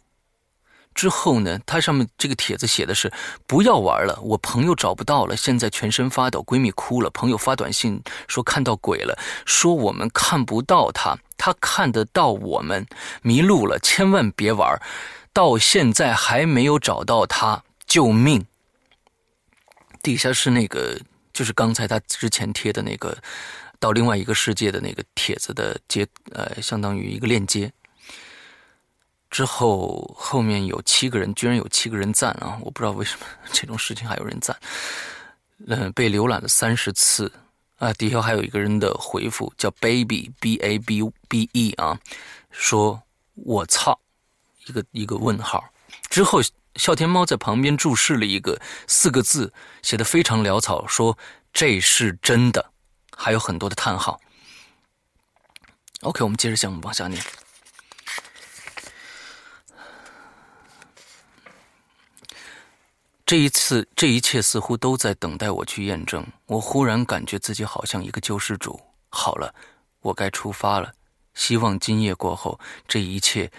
[0.96, 3.12] 之后呢，他上面这个帖子写的是
[3.46, 12.86] 不要玩了，我朋友找不到了，现在全身发抖，闺蜜哭了，朋友发短信说看到鬼了，说我们看不到他，他看得到我们，
[13.20, 14.80] 迷路了，千万别玩，
[15.34, 18.46] 到现在还没有找到他，救命！
[20.02, 20.98] 底下是那个，
[21.34, 23.18] 就是刚才他之前贴的那个
[23.78, 27.70] 到另外一个世界的那个帖子的接，呃，相当于一个链接。
[29.30, 32.58] 之后后面有七个人，居然有七个人赞啊！
[32.62, 34.56] 我不知道为什么这种事情还有人赞。
[35.66, 37.32] 嗯，被浏览了三十次
[37.78, 37.92] 啊！
[37.94, 41.98] 底下还有一个人的回复叫 baby b a b b e 啊，
[42.50, 43.02] 说
[43.34, 43.98] 我操，
[44.66, 45.64] 一个一个问号。
[46.08, 46.40] 之后
[46.76, 51.16] 笑天猫在旁边注释了一个四个字，写的非常潦草，说
[51.52, 52.70] 这是真的，
[53.16, 54.20] 还有很多的叹号。
[56.02, 57.22] OK，我们接着项目往下念。
[63.26, 66.24] 这一次，这一切似乎都在等待我去验证。
[66.46, 68.80] 我忽然感觉自己好像一个救世主。
[69.08, 69.52] 好了，
[70.00, 70.92] 我该出发了。
[71.34, 73.50] 希望今夜过后，这一切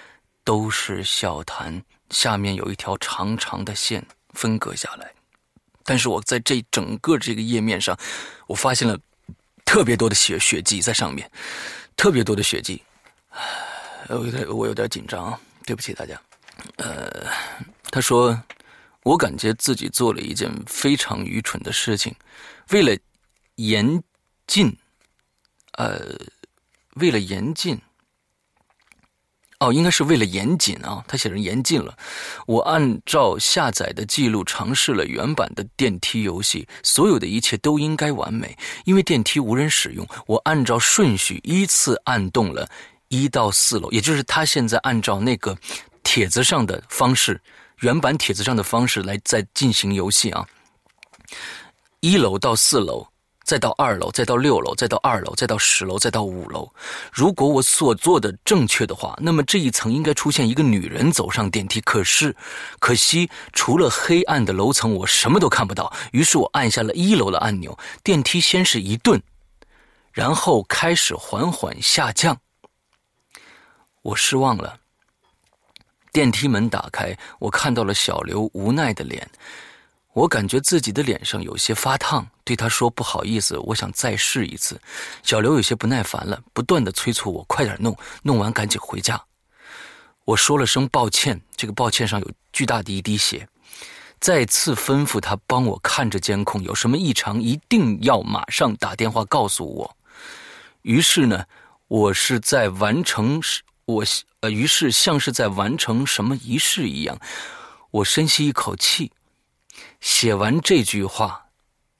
[0.46, 1.84] 都是笑谈。
[2.10, 5.12] 下面有一条长长的线分隔下来，
[5.84, 7.98] 但是我在这整个这个页面上，
[8.48, 8.98] 我发现了
[9.66, 11.30] 特别多的血血迹在上面，
[11.98, 12.82] 特别多的血迹。
[14.08, 16.18] 我有点我有点紧张，对不起大家。
[16.78, 17.28] 呃，
[17.92, 18.42] 他说，
[19.08, 22.14] 我感觉自己做了一件非常愚蠢的事情，
[22.72, 22.96] 为了
[23.56, 24.04] 严
[24.46, 24.76] 禁，
[25.78, 26.16] 呃，
[26.96, 27.80] 为了严禁。
[29.60, 31.98] 哦，应该是为了严谨啊，他写成严禁了。
[32.46, 40.08] 我按照下载的记录尝试了原版的电梯游戏，所有的一切都应该完美，因为电梯无人使用。
[40.28, 42.70] 我按照顺序依次按动了
[43.08, 45.58] 一到四楼，也就是他现在按照那个
[46.04, 47.42] 帖子上的方式，
[47.80, 50.48] 原版帖子上的方式来在进行游戏啊。
[52.00, 53.08] 一楼到四楼。
[53.48, 56.70] 再到二楼，再到六楼，再到二楼，再到十楼，再到五楼。
[57.14, 61.80] 如果我所做的正确的话，那么这一层应该出现一个女人走上电梯。
[61.80, 62.36] 可是，
[62.80, 65.94] 可惜除了黑暗的楼层，我什么都看不到。
[66.12, 69.24] 于是我按下了一楼的按钮，电梯先是一顿，
[70.12, 72.42] 然后开始缓缓下降。
[74.02, 74.78] 我失望了。
[76.18, 79.30] 电梯门打开，我看到了小刘无奈的脸。
[80.14, 84.82] 我感觉自己的脸上有些发烫，对他说：“不好意思，我想再试一次。”
[85.22, 89.24] 小刘有些不耐烦了，不断的催促我快点弄，弄完赶紧回家。
[90.26, 93.48] 我说了声抱歉，这个抱歉上有巨大的一滴血。
[94.20, 99.96] 再次吩咐他帮我看着监控，有什么异常一定要马上打电话告诉我。
[100.82, 101.46] 于是呢，
[101.88, 103.40] 我是在完成
[103.88, 104.04] 我
[104.42, 107.18] 呃，于是像是在完成什么仪式一样，
[107.90, 109.10] 我深吸一口气。
[110.02, 111.48] 写完这句话，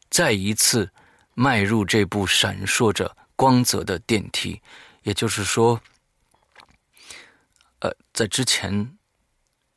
[0.10, 0.92] 再一次
[1.34, 4.62] 迈入这部闪烁着光泽的电梯。
[5.04, 5.80] 也就是说，
[7.80, 8.98] 呃，在之前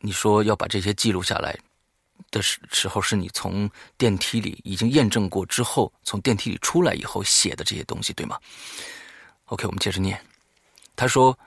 [0.00, 1.56] 你说要把这些记录下来
[2.32, 8.36] 的时时候，是你从电梯里已经验证过之后，从电梯里出来以后写的这些东西，对吗
[9.44, 10.20] ？OK，我们接着念。
[10.96, 11.38] 他说，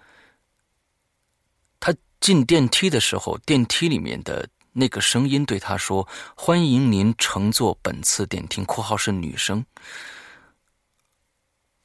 [2.24, 4.48] 进电梯的时候，电梯里面的。
[4.76, 8.64] 那个声音对他说：“欢迎您乘坐本次电梯。
[8.66, 9.64] ”（括号是女生）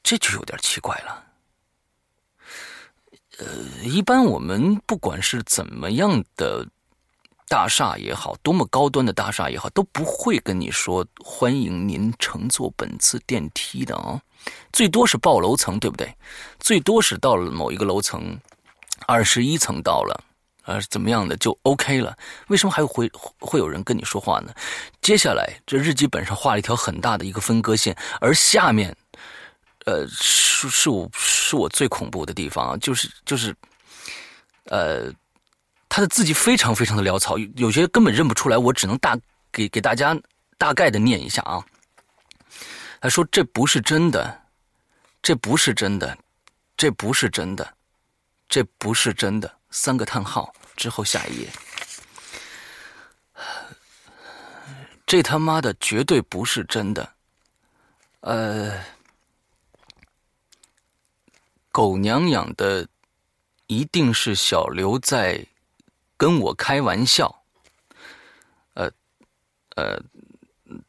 [0.03, 1.25] 这就有点奇怪了。
[3.39, 3.47] 呃，
[3.83, 6.67] 一般我们不管是怎么样的
[7.47, 14.23] 大厦也好，多么高端的大厦也好，都不会跟你说“欢迎您乘坐本次电梯”的啊。
[14.73, 16.17] 最多是报楼层，对不对？
[16.59, 18.41] 最多是到了某一个楼层，
[19.07, 20.25] 二十一层到了。
[20.69, 22.15] 呃，怎么样的就 OK 了？
[22.49, 24.53] 为什么还会会有人跟你说话呢？
[25.01, 28.95] 接下来，这日记本上画了一条很大的一个分割线，而下面，
[29.87, 33.57] 呃，是是我是我最恐怖的地方，就是就是，
[34.65, 35.11] 呃，
[35.89, 39.19] 他的字迹非常非常的潦草，有些根本认不出来，我只能大
[39.51, 40.15] 给给大家
[40.59, 41.65] 大概的念一下啊。
[43.01, 44.43] 他说：“这不是真的，
[45.23, 46.19] 这不是真的，
[46.77, 47.67] 这不是真的，
[48.51, 51.49] 这不是真的。”三个叹号之后，下一页。
[55.05, 57.13] 这他妈的绝对不是真的。
[58.21, 58.81] 呃，
[61.73, 62.87] 狗娘养的，
[63.67, 65.45] 一定是小刘在
[66.17, 67.43] 跟我开玩笑。
[68.75, 68.91] 呃，
[69.77, 70.01] 呃，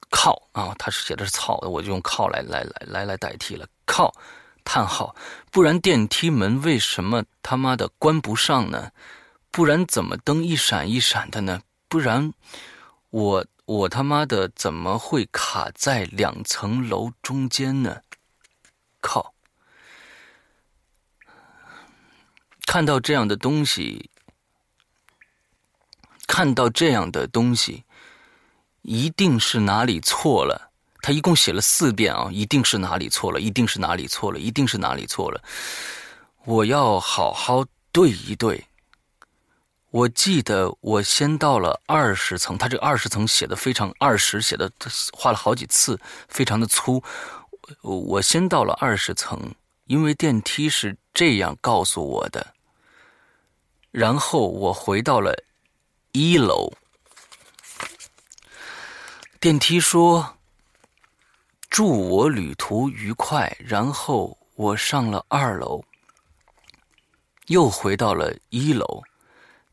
[0.10, 4.14] 靠啊，他是写的是草的，我就用靠来来来来来代替了靠。
[4.66, 5.16] 叹号，
[5.50, 8.92] 不然电梯门为什么他妈的关不上呢？
[9.52, 11.62] 不然怎么灯一闪一闪的呢？
[11.88, 12.34] 不然
[13.10, 18.02] 我我他妈的怎么会卡在两层楼中间呢？
[19.02, 19.34] 靠！
[22.66, 24.12] 看到这样的东西，
[26.28, 27.86] 看到这样的东西，
[28.84, 30.72] 一定是哪里错了。
[31.02, 35.44] 他一共写了四遍啊，一定是哪里错了，一定是哪里错了，一定是哪里错了。
[36.46, 38.69] 我要好好对一对。
[39.92, 44.72] 我记得我先到了二十层，他这个二十层写的非常二十，写的
[45.12, 47.04] 画了好几次，非常的粗。
[47.82, 49.54] 我先到了二十层，
[49.86, 52.54] 因为电梯是这样告诉我的。
[53.92, 55.36] 然后我回到了
[56.12, 56.72] 一楼，
[59.40, 60.36] 电梯说。
[61.70, 63.56] 祝我旅途愉快。
[63.60, 65.82] 然后我上了二楼，
[67.46, 69.04] 又回到了一楼，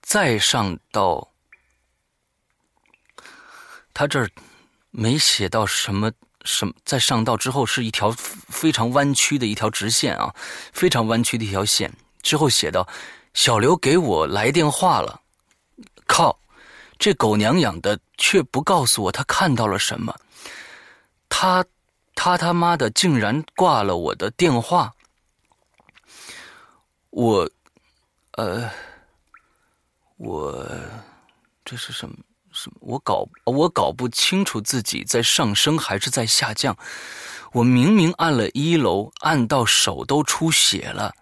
[0.07, 1.33] 再上到
[3.93, 4.31] 他这儿
[4.93, 6.13] 没写到什么
[6.45, 6.73] 什么。
[6.85, 10.33] 再上到之后是一条非常弯曲的一条直线啊，
[10.73, 11.93] 非常弯曲的一条线。
[12.23, 12.89] 之后写到
[13.35, 15.21] 小刘给我来电话了。
[16.07, 16.39] 靠，
[17.01, 20.15] 这狗娘养的却不告诉我他看到了什么。
[21.29, 21.65] 他。
[22.19, 24.91] 他他妈的竟然挂了我的电话。
[27.11, 27.51] 我，
[28.33, 28.71] 呃，
[30.17, 30.67] 我
[31.65, 32.17] 这是什么？
[32.53, 32.79] 什么？
[32.81, 36.77] 我搞我搞不清楚自己在上升还是在下降。
[37.53, 41.15] 我明明按了一楼，按到手都出血了。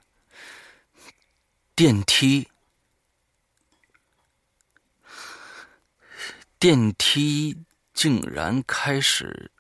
[1.74, 2.48] 电梯，
[6.58, 9.50] 电梯竟然开始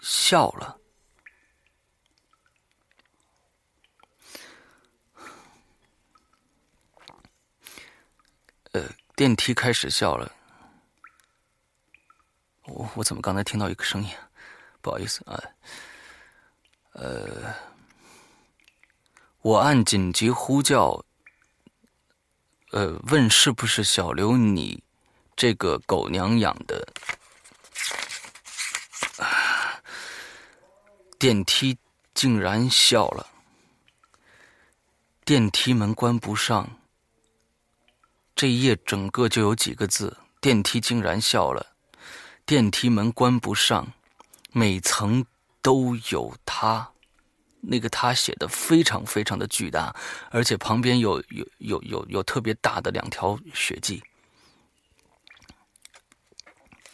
[0.00, 0.78] 笑了。
[8.72, 10.32] 呃，电梯开始笑了。
[12.64, 14.10] 我我怎么刚才听到一个声音？
[14.80, 15.40] 不好意思啊，
[16.92, 17.54] 呃，
[19.42, 21.04] 我按紧急呼叫，
[22.70, 24.82] 呃，问是不是小刘你
[25.36, 26.86] 这个狗娘养的？
[31.18, 31.78] 电梯
[32.14, 33.28] 竟然笑了，
[35.24, 36.78] 电梯门关不上。
[38.42, 41.64] 这一页整个就有几个字：电梯竟然笑了，
[42.44, 43.92] 电梯门关不上。
[44.50, 45.24] 每层
[45.62, 46.90] 都有他，
[47.60, 49.94] 那个他写的非常非常的巨大，
[50.30, 54.02] 而且旁边有有有有有特别大的两条血迹。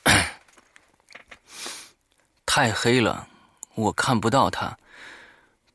[2.44, 3.26] 太黑了，
[3.74, 4.78] 我看不到他，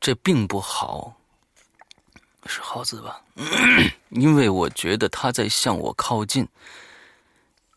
[0.00, 1.20] 这并不好，
[2.46, 3.20] 是耗子吧？
[4.10, 6.46] 因为我觉得他在向我靠近，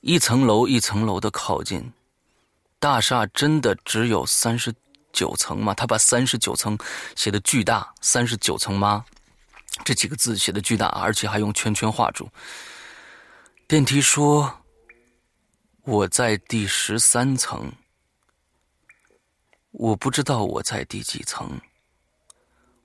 [0.02, 1.94] 一层楼一层楼的靠近。
[2.80, 4.74] 大厦真的只有三十
[5.12, 5.74] 九层吗？
[5.74, 6.78] 他把三十九层
[7.16, 9.06] 写的巨大，三十九层吗？
[9.84, 12.30] 这几个字写的巨大，而且还用圈圈画住。
[13.68, 14.62] 电梯说
[15.84, 17.72] ：“我在第十三层。”
[19.72, 21.60] 我不知道我在第几层。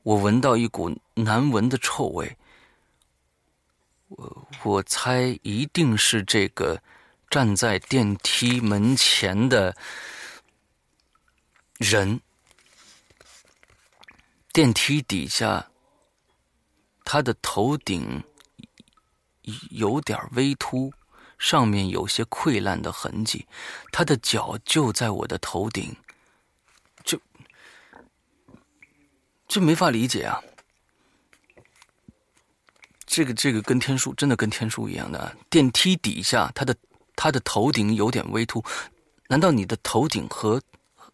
[0.03, 2.37] 我闻到一股难闻的臭味。
[4.09, 6.83] 我我猜一定是这个。
[7.31, 9.75] 站在电梯门前的
[11.79, 12.21] 人，
[14.53, 15.71] 电梯底下，
[17.05, 18.23] 他的头顶
[19.71, 20.93] 有点微凸，
[21.39, 23.47] 上面有些溃烂的痕迹，
[23.91, 25.97] 他的脚就在我的头顶，
[29.53, 30.43] 这没法理解啊！
[33.05, 36.75] 这个这个跟天书真的跟天书一样的，电梯底下他的。
[37.15, 38.65] 他的头顶有点微凸，
[39.29, 40.61] 难道你的头顶和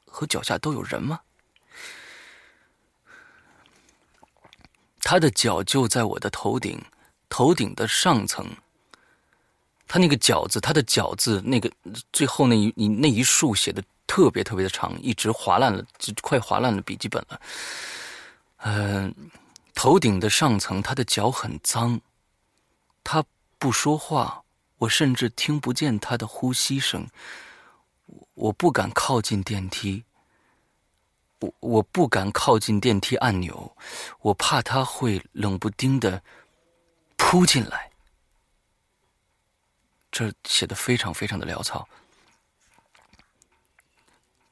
[0.07, 1.21] 和脚下都有人吗？
[5.01, 6.81] 他的脚就在我的头顶，
[7.29, 8.47] 头顶的上层。
[9.89, 11.69] 他那个脚字，他的脚字那个
[12.13, 17.41] 最后那一你那一竖写的特别特别的长，一直划烂了，就快划烂了笔记本了。
[18.59, 19.15] 嗯，
[19.75, 22.01] 头顶的上层，他的脚很脏，
[23.05, 23.25] 他
[23.59, 24.43] 不说话。
[24.79, 27.05] 我甚至听不见他的呼吸声，
[28.35, 30.05] 我不敢靠近电梯，
[31.41, 33.77] 我我不敢靠近电梯按钮，
[34.21, 36.23] 我怕他会冷不丁的
[37.17, 37.91] 扑进来。
[40.13, 41.89] 这写的非常非常的潦草，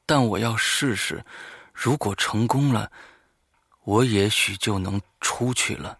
[0.05, 1.23] 但我要试试，
[1.73, 2.91] 如果成功了，
[3.87, 5.97] 我也许就能出去了。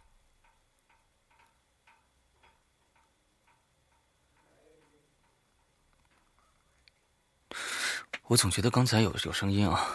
[8.26, 9.88] 我总觉得刚才有有声音啊，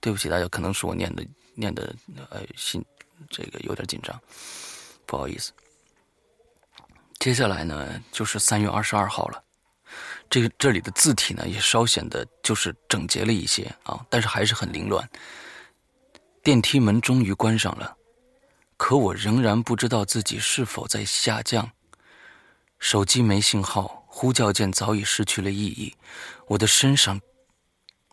[0.00, 1.94] 对不起大家，可能是我念的念的
[2.30, 2.82] 呃心
[3.28, 4.18] 这个有点紧张，
[5.04, 5.52] 不好意思。
[7.18, 9.44] 接下来呢就是三月二十二号了，
[10.30, 15.06] 这个这里的字体呢也稍显得就是整洁了一些啊，但是还是很凌乱。
[16.46, 17.96] 电梯门终于关上了，
[18.76, 21.68] 可我仍然不知道自己是否在下降。
[22.78, 25.92] 手机没信号，呼叫键早已失去了意义，
[26.46, 27.20] 我的身上。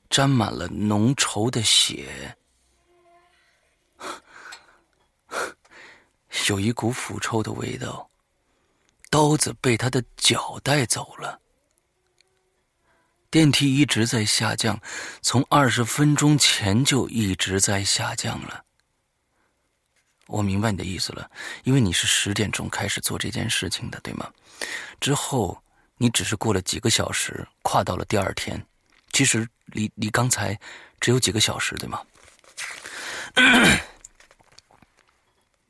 [0.09, 2.35] 沾满了浓稠的血，
[6.49, 8.09] 有一股腐臭的味道。
[9.11, 11.39] 刀子被他的脚带走了。
[13.33, 14.79] 电梯一直在下降，
[15.23, 18.63] 从二十分钟前就一直在下降了。
[20.27, 21.31] 我明白你的意思了，
[21.63, 24.31] 因为你是十点钟开始做这件事情的，对吗？
[25.01, 25.59] 之后
[25.97, 28.63] 你只是过了几个小时，跨到了第二天。
[29.11, 30.55] 其实离离刚才
[31.01, 31.99] 只有几个小时，对吗？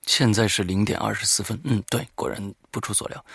[0.05, 1.57] 现在是零点二十四分。
[1.64, 3.26] 嗯，对，果然不出所料，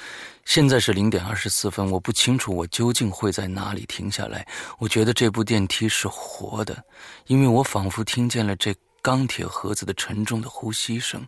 [0.48, 4.48] 现在是零点二十四分，我不清楚我究竟会在哪里停下来。
[4.78, 6.82] 我觉得这部电梯是活的，
[7.26, 11.22] 因为我仿佛听见了这钢铁盒子的沉重的呼吸声。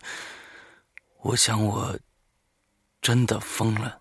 [1.20, 1.94] 我想我
[3.02, 4.00] 真的疯了。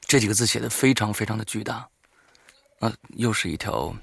[0.00, 1.88] 这几个字写的非常非常的巨大，
[2.80, 3.94] 啊，又是一条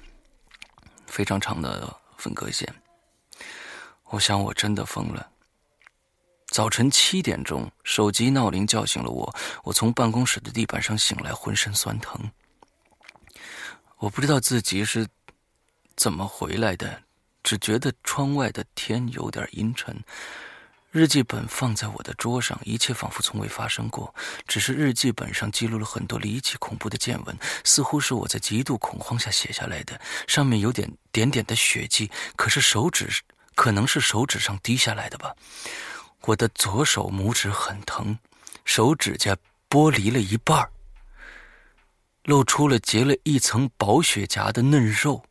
[1.04, 2.66] 非常长的分割线。
[4.06, 5.28] 我想我真的疯了。
[6.52, 9.34] 早晨七点钟，手机闹铃叫醒了我。
[9.64, 12.30] 我从办公室的地板上醒来，浑身酸疼。
[13.96, 15.08] 我不知道自己是
[15.96, 17.04] 怎么回来的，
[17.42, 19.98] 只觉得窗外的天有点阴沉。
[20.90, 24.14] 日记本放在我的桌上，一切仿佛从未发生过。
[24.46, 27.34] 只是日记本上记录了很多离奇恐怖的见闻，
[27.64, 29.98] 似乎是我在极度恐慌下写下来的。
[30.26, 33.08] 上面有点点点的血迹，可是手指
[33.54, 35.34] 可能是手指上滴下来的吧。
[36.24, 38.18] 我的左手拇指很疼，
[38.64, 39.36] 手指甲
[39.68, 40.70] 剥离了一半
[42.24, 45.24] 露出了结了一层薄雪夹的嫩肉。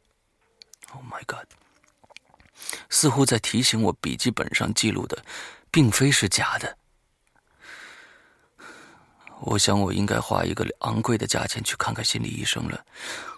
[0.92, 1.48] Oh my god！
[2.90, 5.24] 似乎在提醒我，笔记本上记录的
[5.72, 6.78] 并非是假的。
[9.40, 12.86] 我想，我应该花一个昂贵的价钱去看看心理医生了。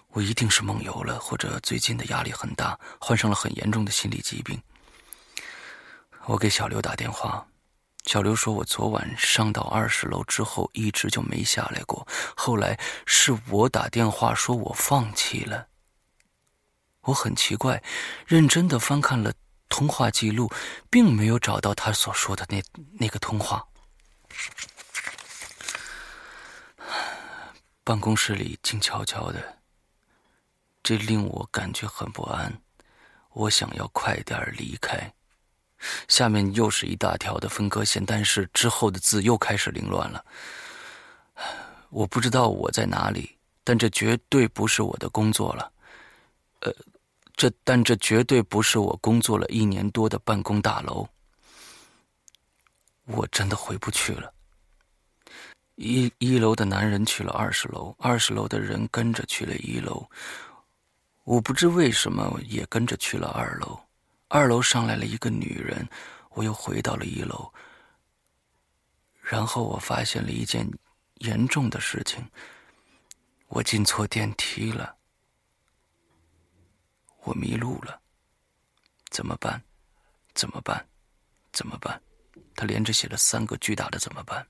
[0.08, 4.60] 我一定是梦游了，或者最近的压力很大，患上了很严重的心理疾病。
[6.26, 7.46] 我给小刘打电话，
[8.06, 12.06] 小刘说我昨晚上到二十楼之后一直就没下来过。
[12.34, 15.68] 后来是我打电话说我放弃了。
[17.02, 17.82] 我很奇怪，
[18.26, 19.34] 认真的翻看了
[19.68, 20.50] 通话记录，
[20.88, 22.62] 并没有找到他所说的那
[22.98, 23.62] 那个通话。
[27.84, 29.58] 办公室里静悄悄的，
[30.82, 32.62] 这令我感觉很不安。
[33.34, 35.12] 我想要快点离开。
[36.08, 40.24] 下面又是一大条的分割线，但是之后的字又开始凌乱了。
[41.90, 45.72] 我不知道我在哪里，但这绝对不是我的工作了。
[46.60, 46.72] 呃，
[47.36, 51.06] 这但这绝对不是我工作了一年多的办公大楼。
[53.06, 54.32] 我真的回不去了。
[55.74, 60.08] 一一楼的男人去了二十楼，二十楼的人跟着去了一楼。
[61.24, 63.78] 我不知为什么也跟着去了二楼。
[64.34, 65.88] 二楼上来了一个女人，
[66.30, 67.52] 我又回到了一楼。
[69.22, 70.68] 然后我发现了一件
[71.18, 72.28] 严重的事情：
[73.46, 74.96] 我进错电梯了，
[77.22, 78.00] 我迷路了。
[79.08, 79.62] 怎么办？
[80.34, 80.84] 怎么办？
[81.52, 82.02] 怎么办？
[82.56, 84.44] 他连着写了三个巨大的“怎么办”。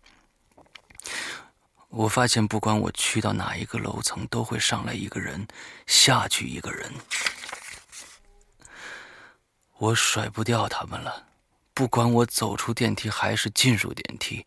[1.93, 5.47] 我发现，不管我去到哪一个楼层，都会上来一个人，
[5.87, 6.91] 下去一个人。
[9.85, 11.27] 我甩不掉他们了，
[11.75, 14.47] 不管我走出电梯还是进入电梯，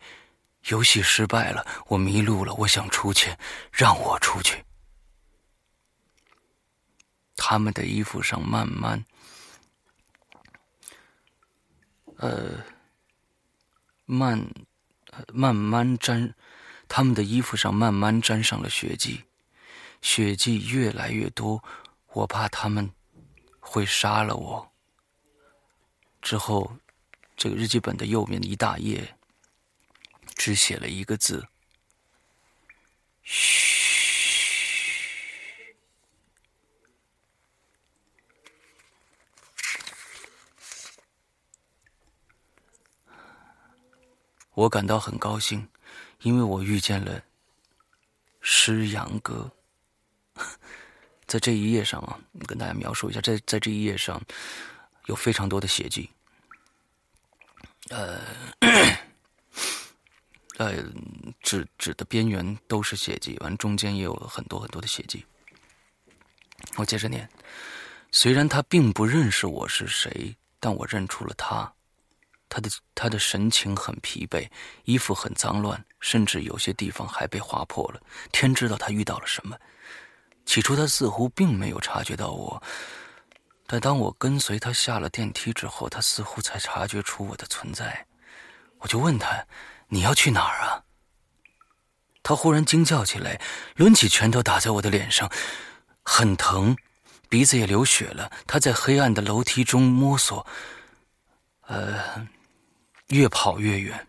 [0.69, 3.35] 游戏失败了，我迷路了，我想出去，
[3.71, 4.63] 让我出去。
[7.35, 9.05] 他们的衣服上慢慢，
[12.15, 12.65] 呃，
[14.05, 14.43] 慢，
[15.31, 16.33] 慢慢沾，
[16.87, 19.23] 他们的衣服上慢慢沾上了血迹，
[20.01, 21.63] 血迹越来越多，
[22.13, 22.89] 我怕他们
[23.59, 24.71] 会杀了我。
[26.27, 26.75] 之后，
[27.37, 29.15] 这个日记本的右面一大页，
[30.35, 31.47] 只写了一个字
[33.23, 33.63] ：“嘘。”
[44.53, 45.65] 我感到很高兴，
[46.23, 47.23] 因为我遇见了
[48.41, 49.49] 诗阳哥。
[51.25, 54.21] 在这一页上啊，跟大家描述一下，在在这一页上
[55.05, 56.09] 有非常多的血迹。
[57.89, 58.19] 呃，
[60.57, 60.83] 呃，
[61.41, 65.25] 纸纸的边缘都是血迹，完中间也有很多很多的血迹。
[66.75, 67.29] 我接着念，
[68.11, 71.71] 虽然他并不认识我是谁，但我认出了他。
[72.49, 74.49] 他的他的神情很疲惫，
[74.85, 78.01] 衣服很脏乱，甚至有些地方还被划破了。
[78.31, 79.57] 天知道他遇到了什么。
[80.45, 82.61] 起初他似乎并没有察觉到我。
[83.67, 88.07] 但当我跟随他下了电梯之后，他似乎才察觉出我的存在。
[88.79, 89.45] 我就问他
[89.89, 90.83] ：“你要去哪儿啊？”
[92.23, 93.41] 他忽然惊叫起来，
[93.75, 95.29] 抡起拳头打在我的脸上，
[96.01, 96.77] 很疼，
[97.27, 98.31] 鼻子也流血了。
[98.45, 100.45] 他在黑暗的楼梯中摸索，
[101.67, 102.27] 呃，
[103.07, 104.07] 越跑越远。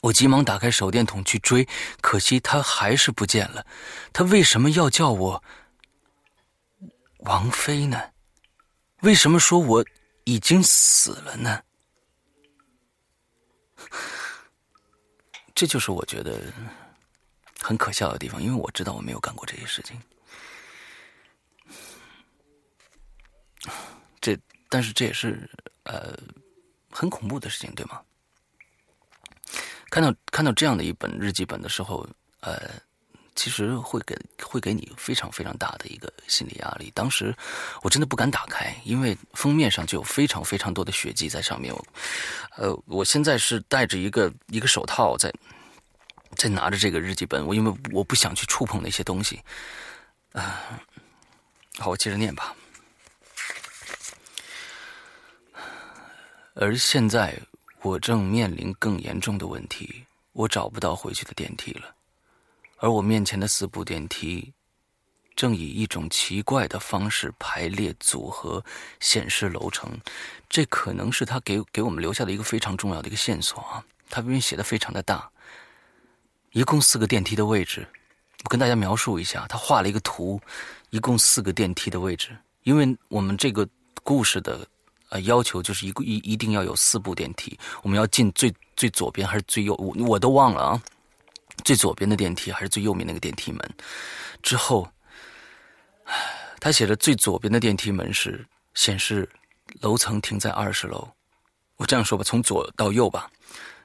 [0.00, 1.68] 我急忙打开手电筒去追，
[2.00, 3.66] 可惜他还是不见了。
[4.12, 5.44] 他为什么要叫我
[7.18, 8.11] 王妃呢？
[9.02, 9.84] 为什么说我
[10.24, 11.62] 已经死了呢？
[15.54, 16.40] 这就是我觉得
[17.60, 20.00] 很可笑的地方，因为我知道我没有干过这些事情。
[24.20, 24.38] 这，
[24.68, 25.50] 但是这也是
[25.82, 26.16] 呃
[26.90, 28.00] 很恐怖的事情，对吗？
[29.90, 32.08] 看到看到这样的一本日记本的时候，
[32.40, 32.70] 呃，
[33.34, 36.90] 其实会给会给你非常非常大的一个心理压力。
[36.94, 37.34] 当时
[37.82, 41.74] 我真的不敢打开，因为封面上就有非常非常多的血迹在上面。
[41.74, 41.86] 我
[42.56, 45.32] 呃，我现在是戴着一个一个手套在
[46.36, 49.40] 在拿着这个日记本，我因为我不想去触碰那些东西。
[50.32, 50.80] 啊，
[51.78, 52.54] 好，我接着念吧。
[56.54, 57.34] 而现在，
[57.80, 61.94] 我正面临更严重的问题，我找不到回去的电梯了。
[62.82, 64.52] 而我面前的四部电梯，
[65.36, 68.62] 正以一种奇怪的方式排列组合
[68.98, 69.88] 显示楼层。
[70.48, 73.84] 这可能是他给给我们留下的一个非常重要的一个线索啊！
[74.10, 75.30] 他因为写的非常的大，
[76.50, 77.86] 一共四个电梯的位置，
[78.42, 79.46] 我跟大家描述一下。
[79.48, 80.40] 他画了一个图，
[80.90, 83.66] 一共四个电梯的位置，因为我们这个
[84.02, 84.66] 故事的。
[85.10, 89.74] 呃，要求就是一一一定要有四部电梯，我们要进最最左边还是最右？
[89.74, 90.82] 我我都忘了啊，
[91.64, 93.74] 最左边的电梯还是最右面那个电梯门？
[94.42, 94.90] 之后，
[96.60, 98.44] 他写的最左边的电梯门是
[98.74, 99.28] 显示
[99.80, 101.08] 楼层停在二十楼。
[101.76, 103.30] 我这样说吧，从左到右吧。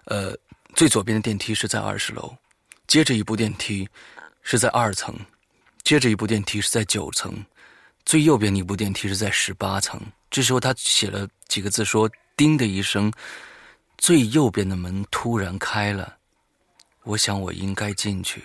[0.06, 0.36] 呃，
[0.76, 2.36] 最左边的电梯是在二十楼，
[2.88, 3.88] 接着一部电梯
[4.42, 5.16] 是在二层，
[5.84, 7.46] 接着一部电梯是在九层，
[8.06, 10.00] 最右边的一部电梯是在十八层。
[10.30, 13.12] 这时候，他写了几个字，说：“叮的一声，
[13.98, 16.17] 最右边的门突然开了。
[17.08, 18.44] 我想，我应该进去。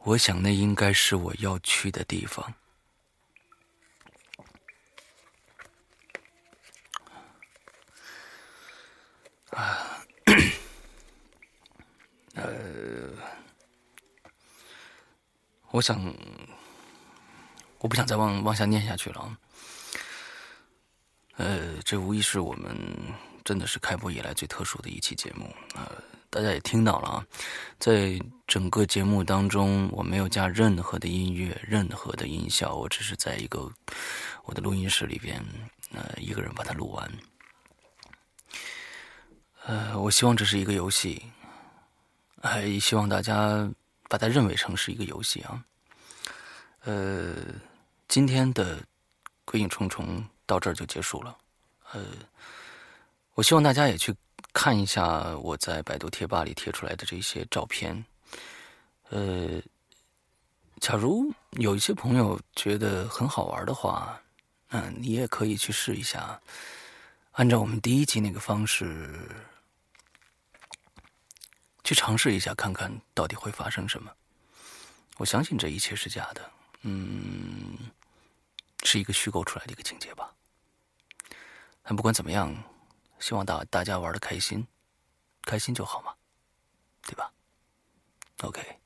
[0.00, 2.52] 我想，那应该是我要去的地方。”
[9.50, 10.02] 啊，
[12.34, 12.42] 呃，
[15.70, 16.02] 我想，
[17.78, 19.38] 我不想再往往下念下去了。
[21.36, 22.76] 呃，这无疑是我们
[23.44, 26.02] 真的是开播以来最特殊的一期节目呃，
[26.32, 27.26] 大家也听到了啊，
[27.78, 33.70] 在整个节目当中，我没有加任何的音乐，任何的音效，我只是在一个
[34.44, 35.44] 我的录音室里边，
[35.92, 37.12] 呃，一个人把它录完。
[39.64, 41.22] 呃，我希望这是一个游戏，
[42.42, 43.70] 还希望大家
[44.08, 45.62] 把它认为成是一个游戏啊。
[46.84, 47.36] 呃，
[48.08, 48.82] 今天的
[49.44, 50.24] 鬼影重重。
[50.44, 51.34] 到这儿就结束了，
[51.92, 52.02] 呃，
[53.32, 54.14] 我希望大家也去
[54.52, 58.04] 看一下我在百度贴吧里贴出来的这些照片，
[59.08, 59.60] 呃，
[60.80, 64.20] 假如有一些朋友觉得很好玩的话，
[64.68, 66.40] 嗯，你也可以去试一下，
[67.32, 69.28] 按照我们第一集那个方式
[71.82, 74.12] 去尝试一下，看看到底会发生什么。
[75.16, 76.50] 我相信这一切是假的，
[76.82, 77.78] 嗯，
[78.82, 80.30] 是一个虚构出来的一个情节吧。
[81.82, 82.54] 但不管怎么样，
[83.22, 84.66] 希望大大家玩的开心，
[85.42, 86.12] 开心就好嘛，
[87.02, 87.32] 对吧
[88.42, 88.80] ？OK，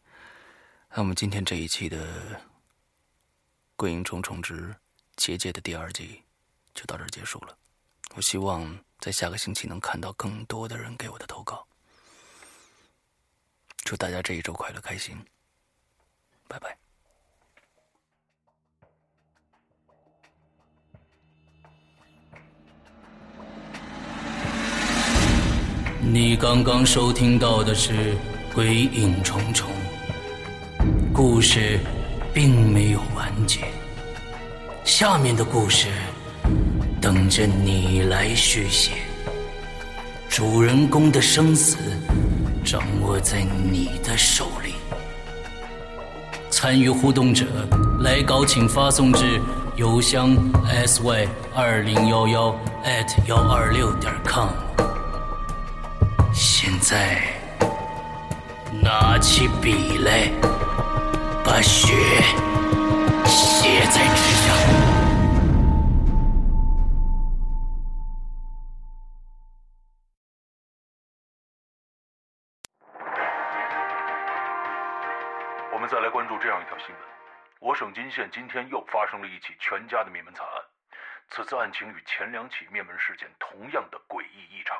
[0.91, 2.37] 那我们今天这一期的
[3.76, 4.76] 《鬼影重重之
[5.16, 6.22] 结界》的第二集
[6.74, 7.57] 就到这儿结束了。
[8.14, 11.66] 我希望在下个星期能看到更多的人给我的投稿。
[13.84, 15.16] 祝大家这一周快乐开心，
[16.47, 16.76] 拜拜。
[26.09, 27.93] 你刚刚收听到的是
[28.55, 29.69] 《鬼影重重》，
[31.13, 31.81] 故事
[32.33, 33.63] 并没有完结，
[34.85, 35.89] 下面的故事
[37.01, 38.93] 等着你来续写。
[40.29, 41.77] 主人公的生死
[42.65, 44.75] 掌握在你的手里。
[46.51, 47.45] 参与互动者
[47.99, 49.41] 来稿请发送至
[49.75, 50.37] 邮箱
[50.87, 54.51] sy 二零幺幺 at 幺二六点 com。
[56.39, 57.22] 现在，
[58.82, 60.28] 拿起笔来，
[61.43, 61.95] 把血
[63.24, 64.55] 写在纸上。
[75.72, 76.99] 我们再来关注这样一条新闻：
[77.61, 80.62] 我省金县今天又发生了一起全家的灭门惨案，
[81.30, 84.76] 此次案情与前两起灭门事件同样的诡异异常。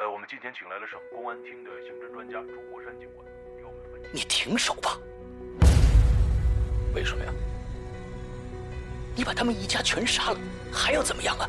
[0.00, 3.24] 呃，我们今天请来了省公安厅的刑侦专家朱国山警官，
[3.56, 4.08] 与我们分析。
[4.12, 4.98] 你停手吧！
[6.92, 7.32] 为什么呀？
[9.14, 10.38] 你把他们一家全杀了，
[10.72, 11.48] 还要怎么样啊？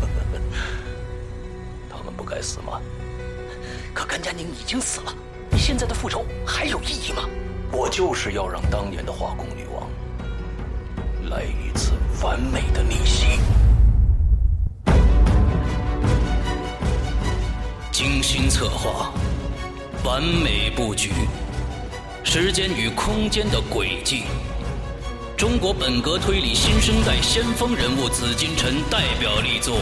[1.88, 2.78] 他们不该死吗？
[3.94, 5.10] 可甘家宁已经死了，
[5.50, 7.26] 你现在的复仇还有意义吗？
[7.72, 9.90] 我就是要让当年的化工女王
[11.30, 13.40] 来一次完美的逆袭。
[18.00, 19.12] 精心策划，
[20.04, 21.10] 完美布局，
[22.24, 24.22] 时间与空间的轨迹。
[25.36, 29.76] 中国本格推理新生代先锋人物紫金陈代表力作，《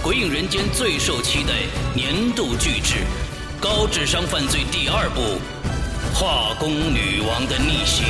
[0.00, 1.54] 鬼影人间》最受期待
[1.92, 2.98] 年度巨制
[3.60, 5.20] 《高智商犯罪》第二部
[6.14, 8.04] 《化工女王的逆袭》。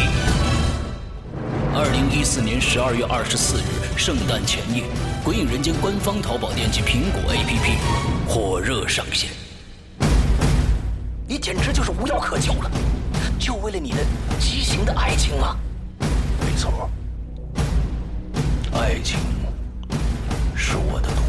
[1.75, 4.83] 二零一四年十二月二十四日圣诞前夜，
[5.25, 9.31] 《鬼影人间》官方淘宝店及苹果 APP 火热上线。
[11.37, 12.71] 你简直就是无药可救了，
[13.39, 13.99] 就为了你的
[14.41, 15.55] 畸形的爱情吗？
[16.41, 16.91] 没错，
[18.73, 19.19] 爱情
[20.55, 21.26] 是我的毒。